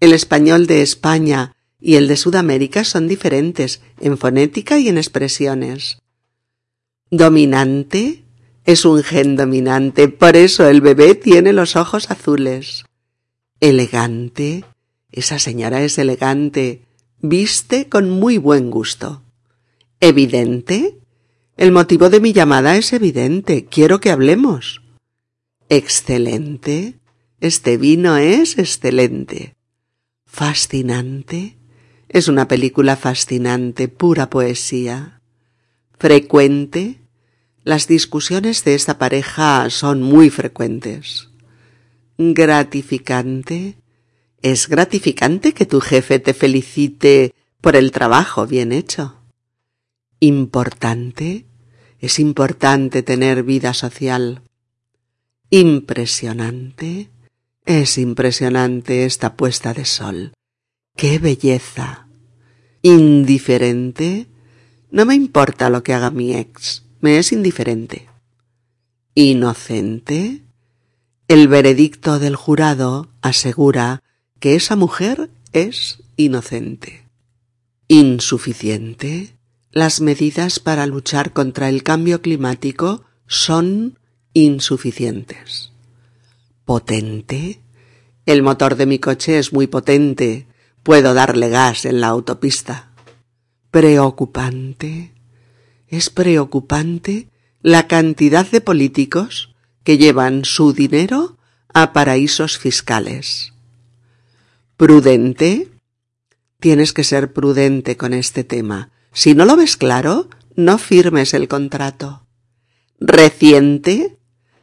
El 0.00 0.14
español 0.14 0.66
de 0.66 0.80
España 0.80 1.54
y 1.78 1.96
el 1.96 2.08
de 2.08 2.16
Sudamérica 2.16 2.84
son 2.84 3.06
diferentes 3.06 3.82
en 4.00 4.16
fonética 4.16 4.78
y 4.78 4.88
en 4.88 4.96
expresiones. 4.96 5.98
Dominante. 7.10 8.24
Es 8.64 8.86
un 8.86 9.02
gen 9.02 9.36
dominante, 9.36 10.08
por 10.08 10.36
eso 10.36 10.66
el 10.66 10.80
bebé 10.80 11.14
tiene 11.14 11.52
los 11.52 11.76
ojos 11.76 12.10
azules. 12.10 12.86
Elegante. 13.60 14.64
Esa 15.12 15.38
señora 15.38 15.82
es 15.82 15.98
elegante. 15.98 16.80
Viste 17.26 17.88
con 17.88 18.10
muy 18.10 18.36
buen 18.36 18.70
gusto. 18.70 19.22
Evidente. 19.98 20.98
El 21.56 21.72
motivo 21.72 22.10
de 22.10 22.20
mi 22.20 22.34
llamada 22.34 22.76
es 22.76 22.92
evidente. 22.92 23.64
Quiero 23.64 23.98
que 23.98 24.10
hablemos. 24.10 24.82
Excelente. 25.70 26.98
Este 27.40 27.78
vino 27.78 28.18
es 28.18 28.58
excelente. 28.58 29.56
Fascinante. 30.26 31.56
Es 32.10 32.28
una 32.28 32.46
película 32.46 32.94
fascinante, 32.94 33.88
pura 33.88 34.28
poesía. 34.28 35.22
Frecuente. 35.98 37.00
Las 37.62 37.88
discusiones 37.88 38.64
de 38.64 38.74
esta 38.74 38.98
pareja 38.98 39.70
son 39.70 40.02
muy 40.02 40.28
frecuentes. 40.28 41.30
Gratificante. 42.18 43.78
Es 44.44 44.68
gratificante 44.68 45.54
que 45.54 45.64
tu 45.64 45.80
jefe 45.80 46.18
te 46.18 46.34
felicite 46.34 47.32
por 47.62 47.76
el 47.76 47.92
trabajo 47.92 48.46
bien 48.46 48.72
hecho. 48.72 49.22
Importante. 50.20 51.46
Es 51.98 52.18
importante 52.18 53.02
tener 53.02 53.42
vida 53.42 53.72
social. 53.72 54.42
Impresionante. 55.48 57.08
Es 57.64 57.96
impresionante 57.96 59.06
esta 59.06 59.34
puesta 59.34 59.72
de 59.72 59.86
sol. 59.86 60.34
¡Qué 60.94 61.18
belleza! 61.18 62.06
Indiferente. 62.82 64.26
No 64.90 65.06
me 65.06 65.14
importa 65.14 65.70
lo 65.70 65.82
que 65.82 65.94
haga 65.94 66.10
mi 66.10 66.34
ex 66.34 66.84
me 67.00 67.16
es 67.18 67.32
indiferente. 67.32 68.08
Inocente. 69.14 70.42
El 71.28 71.48
veredicto 71.48 72.18
del 72.18 72.36
jurado 72.36 73.08
asegura 73.22 74.03
que 74.44 74.56
esa 74.56 74.76
mujer 74.76 75.30
es 75.54 76.02
inocente. 76.18 77.08
Insuficiente. 77.88 79.38
Las 79.72 80.02
medidas 80.02 80.60
para 80.60 80.84
luchar 80.86 81.32
contra 81.32 81.70
el 81.70 81.82
cambio 81.82 82.20
climático 82.20 83.04
son 83.26 83.98
insuficientes. 84.34 85.72
Potente. 86.66 87.62
El 88.26 88.42
motor 88.42 88.76
de 88.76 88.84
mi 88.84 88.98
coche 88.98 89.38
es 89.38 89.54
muy 89.54 89.66
potente. 89.66 90.46
Puedo 90.82 91.14
darle 91.14 91.48
gas 91.48 91.86
en 91.86 92.02
la 92.02 92.08
autopista. 92.08 92.90
Preocupante. 93.70 95.14
Es 95.88 96.10
preocupante 96.10 97.30
la 97.62 97.88
cantidad 97.88 98.46
de 98.46 98.60
políticos 98.60 99.54
que 99.84 99.96
llevan 99.96 100.44
su 100.44 100.74
dinero 100.74 101.38
a 101.72 101.94
paraísos 101.94 102.58
fiscales. 102.58 103.53
Prudente. 104.76 105.70
Tienes 106.60 106.92
que 106.92 107.04
ser 107.04 107.32
prudente 107.32 107.96
con 107.96 108.12
este 108.12 108.44
tema. 108.44 108.90
Si 109.12 109.34
no 109.34 109.44
lo 109.44 109.56
ves 109.56 109.76
claro, 109.76 110.28
no 110.56 110.78
firmes 110.78 111.34
el 111.34 111.48
contrato. 111.48 112.26
Reciente. 112.98 114.18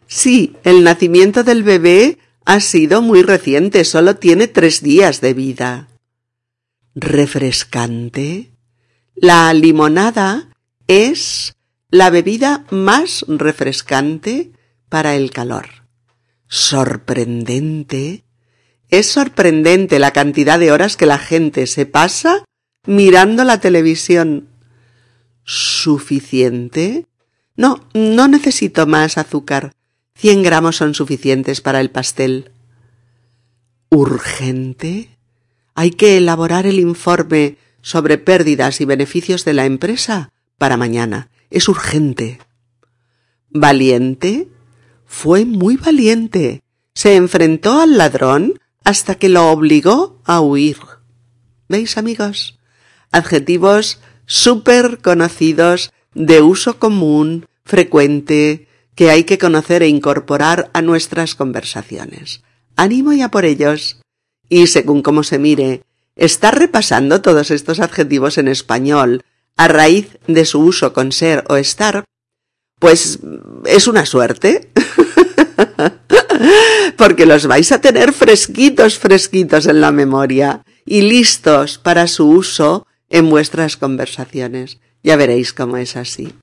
Sí, 0.07 0.57
el 0.63 0.83
nacimiento 0.83 1.43
del 1.43 1.63
bebé 1.63 2.17
ha 2.45 2.59
sido 2.59 3.01
muy 3.01 3.21
reciente, 3.21 3.85
solo 3.85 4.15
tiene 4.15 4.47
tres 4.47 4.81
días 4.81 5.21
de 5.21 5.33
vida. 5.33 5.87
Refrescante. 6.95 8.51
La 9.15 9.53
limonada 9.53 10.49
es 10.87 11.55
la 11.89 12.09
bebida 12.09 12.65
más 12.71 13.23
refrescante 13.27 14.51
para 14.89 15.15
el 15.15 15.31
calor. 15.31 15.67
Sorprendente. 16.47 18.25
Es 18.91 19.09
sorprendente 19.09 19.99
la 19.99 20.11
cantidad 20.11 20.59
de 20.59 20.73
horas 20.73 20.97
que 20.97 21.05
la 21.05 21.17
gente 21.17 21.65
se 21.65 21.85
pasa 21.85 22.43
mirando 22.85 23.45
la 23.45 23.61
televisión. 23.61 24.49
¿Suficiente? 25.45 27.05
No, 27.55 27.87
no 27.93 28.27
necesito 28.27 28.85
más 28.87 29.17
azúcar. 29.17 29.71
Cien 30.13 30.43
gramos 30.43 30.75
son 30.75 30.93
suficientes 30.93 31.61
para 31.61 31.79
el 31.79 31.89
pastel. 31.89 32.51
¿Urgente? 33.89 35.17
Hay 35.73 35.91
que 35.91 36.17
elaborar 36.17 36.65
el 36.65 36.77
informe 36.77 37.57
sobre 37.81 38.17
pérdidas 38.17 38.81
y 38.81 38.85
beneficios 38.85 39.45
de 39.45 39.53
la 39.53 39.65
empresa 39.65 40.33
para 40.57 40.75
mañana. 40.75 41.29
Es 41.49 41.69
urgente. 41.69 42.39
¿Valiente? 43.49 44.49
Fue 45.05 45.45
muy 45.45 45.77
valiente. 45.77 46.61
Se 46.93 47.15
enfrentó 47.15 47.79
al 47.79 47.97
ladrón 47.97 48.59
hasta 48.83 49.15
que 49.15 49.29
lo 49.29 49.49
obligó 49.49 50.19
a 50.25 50.41
huir. 50.41 50.77
¿Veis, 51.67 51.97
amigos? 51.97 52.59
Adjetivos 53.11 53.99
súper 54.25 54.99
conocidos, 54.99 55.91
de 56.13 56.41
uso 56.41 56.79
común, 56.79 57.45
frecuente, 57.65 58.67
que 58.95 59.09
hay 59.09 59.23
que 59.23 59.37
conocer 59.37 59.83
e 59.83 59.87
incorporar 59.87 60.69
a 60.73 60.81
nuestras 60.81 61.35
conversaciones. 61.35 62.41
Ánimo 62.75 63.13
ya 63.13 63.29
por 63.29 63.45
ellos. 63.45 64.01
Y 64.49 64.67
según 64.67 65.01
cómo 65.01 65.23
se 65.23 65.39
mire, 65.39 65.83
estar 66.15 66.57
repasando 66.57 67.21
todos 67.21 67.51
estos 67.51 67.79
adjetivos 67.79 68.37
en 68.37 68.47
español 68.47 69.23
a 69.57 69.67
raíz 69.67 70.17
de 70.27 70.45
su 70.45 70.59
uso 70.59 70.93
con 70.93 71.11
ser 71.11 71.43
o 71.49 71.55
estar, 71.55 72.03
pues 72.79 73.19
es 73.65 73.87
una 73.87 74.05
suerte. 74.05 74.71
Porque 76.97 77.25
los 77.25 77.47
vais 77.47 77.71
a 77.71 77.81
tener 77.81 78.13
fresquitos, 78.13 78.99
fresquitos 78.99 79.65
en 79.65 79.81
la 79.81 79.91
memoria 79.91 80.63
y 80.85 81.01
listos 81.01 81.77
para 81.77 82.07
su 82.07 82.29
uso 82.29 82.87
en 83.09 83.29
vuestras 83.29 83.77
conversaciones. 83.77 84.79
Ya 85.03 85.15
veréis 85.15 85.53
cómo 85.53 85.77
es 85.77 85.95
así. 85.95 86.33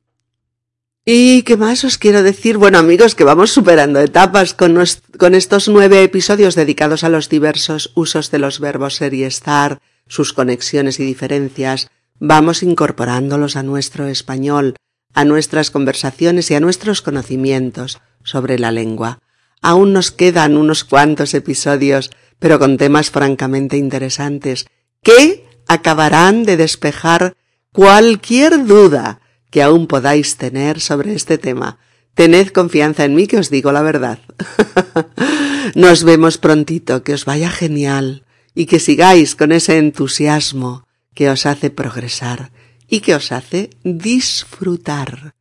¿Y 1.10 1.40
qué 1.42 1.56
más 1.56 1.84
os 1.84 1.96
quiero 1.96 2.22
decir? 2.22 2.58
Bueno 2.58 2.76
amigos, 2.76 3.14
que 3.14 3.24
vamos 3.24 3.50
superando 3.50 3.98
etapas 3.98 4.52
con, 4.52 4.78
estos 5.34 5.68
nueve 5.68 6.02
episodios 6.02 6.54
dedicados 6.54 7.02
a 7.02 7.08
los 7.08 7.30
diversos 7.30 7.92
usos 7.94 8.30
de 8.30 8.38
los 8.38 8.60
verbos 8.60 8.96
ser 8.96 9.14
y 9.14 9.24
estar, 9.24 9.80
sus 10.06 10.34
conexiones 10.34 11.00
y 11.00 11.06
diferencias, 11.06 11.90
vamos 12.18 12.62
incorporándolos 12.62 13.56
a 13.56 13.62
nuestro 13.62 14.06
español, 14.06 14.76
a 15.14 15.24
nuestras 15.24 15.70
conversaciones 15.70 16.50
y 16.50 16.56
a 16.56 16.60
nuestros 16.60 17.00
conocimientos 17.00 18.02
sobre 18.22 18.58
la 18.58 18.70
lengua. 18.70 19.20
Aún 19.60 19.92
nos 19.92 20.10
quedan 20.10 20.56
unos 20.56 20.84
cuantos 20.84 21.34
episodios, 21.34 22.10
pero 22.38 22.58
con 22.58 22.76
temas 22.76 23.10
francamente 23.10 23.76
interesantes 23.76 24.66
que 25.02 25.44
acabarán 25.66 26.44
de 26.44 26.56
despejar 26.56 27.36
cualquier 27.72 28.66
duda 28.66 29.20
que 29.50 29.62
aún 29.62 29.86
podáis 29.86 30.36
tener 30.36 30.80
sobre 30.80 31.14
este 31.14 31.38
tema. 31.38 31.78
Tened 32.14 32.48
confianza 32.48 33.04
en 33.04 33.14
mí 33.14 33.26
que 33.26 33.38
os 33.38 33.50
digo 33.50 33.72
la 33.72 33.82
verdad. 33.82 34.18
Nos 35.74 36.04
vemos 36.04 36.38
prontito, 36.38 37.02
que 37.02 37.14
os 37.14 37.24
vaya 37.24 37.50
genial 37.50 38.24
y 38.54 38.66
que 38.66 38.80
sigáis 38.80 39.36
con 39.36 39.52
ese 39.52 39.78
entusiasmo 39.78 40.86
que 41.14 41.30
os 41.30 41.46
hace 41.46 41.70
progresar 41.70 42.50
y 42.88 43.00
que 43.00 43.14
os 43.14 43.30
hace 43.30 43.70
disfrutar, 43.84 45.34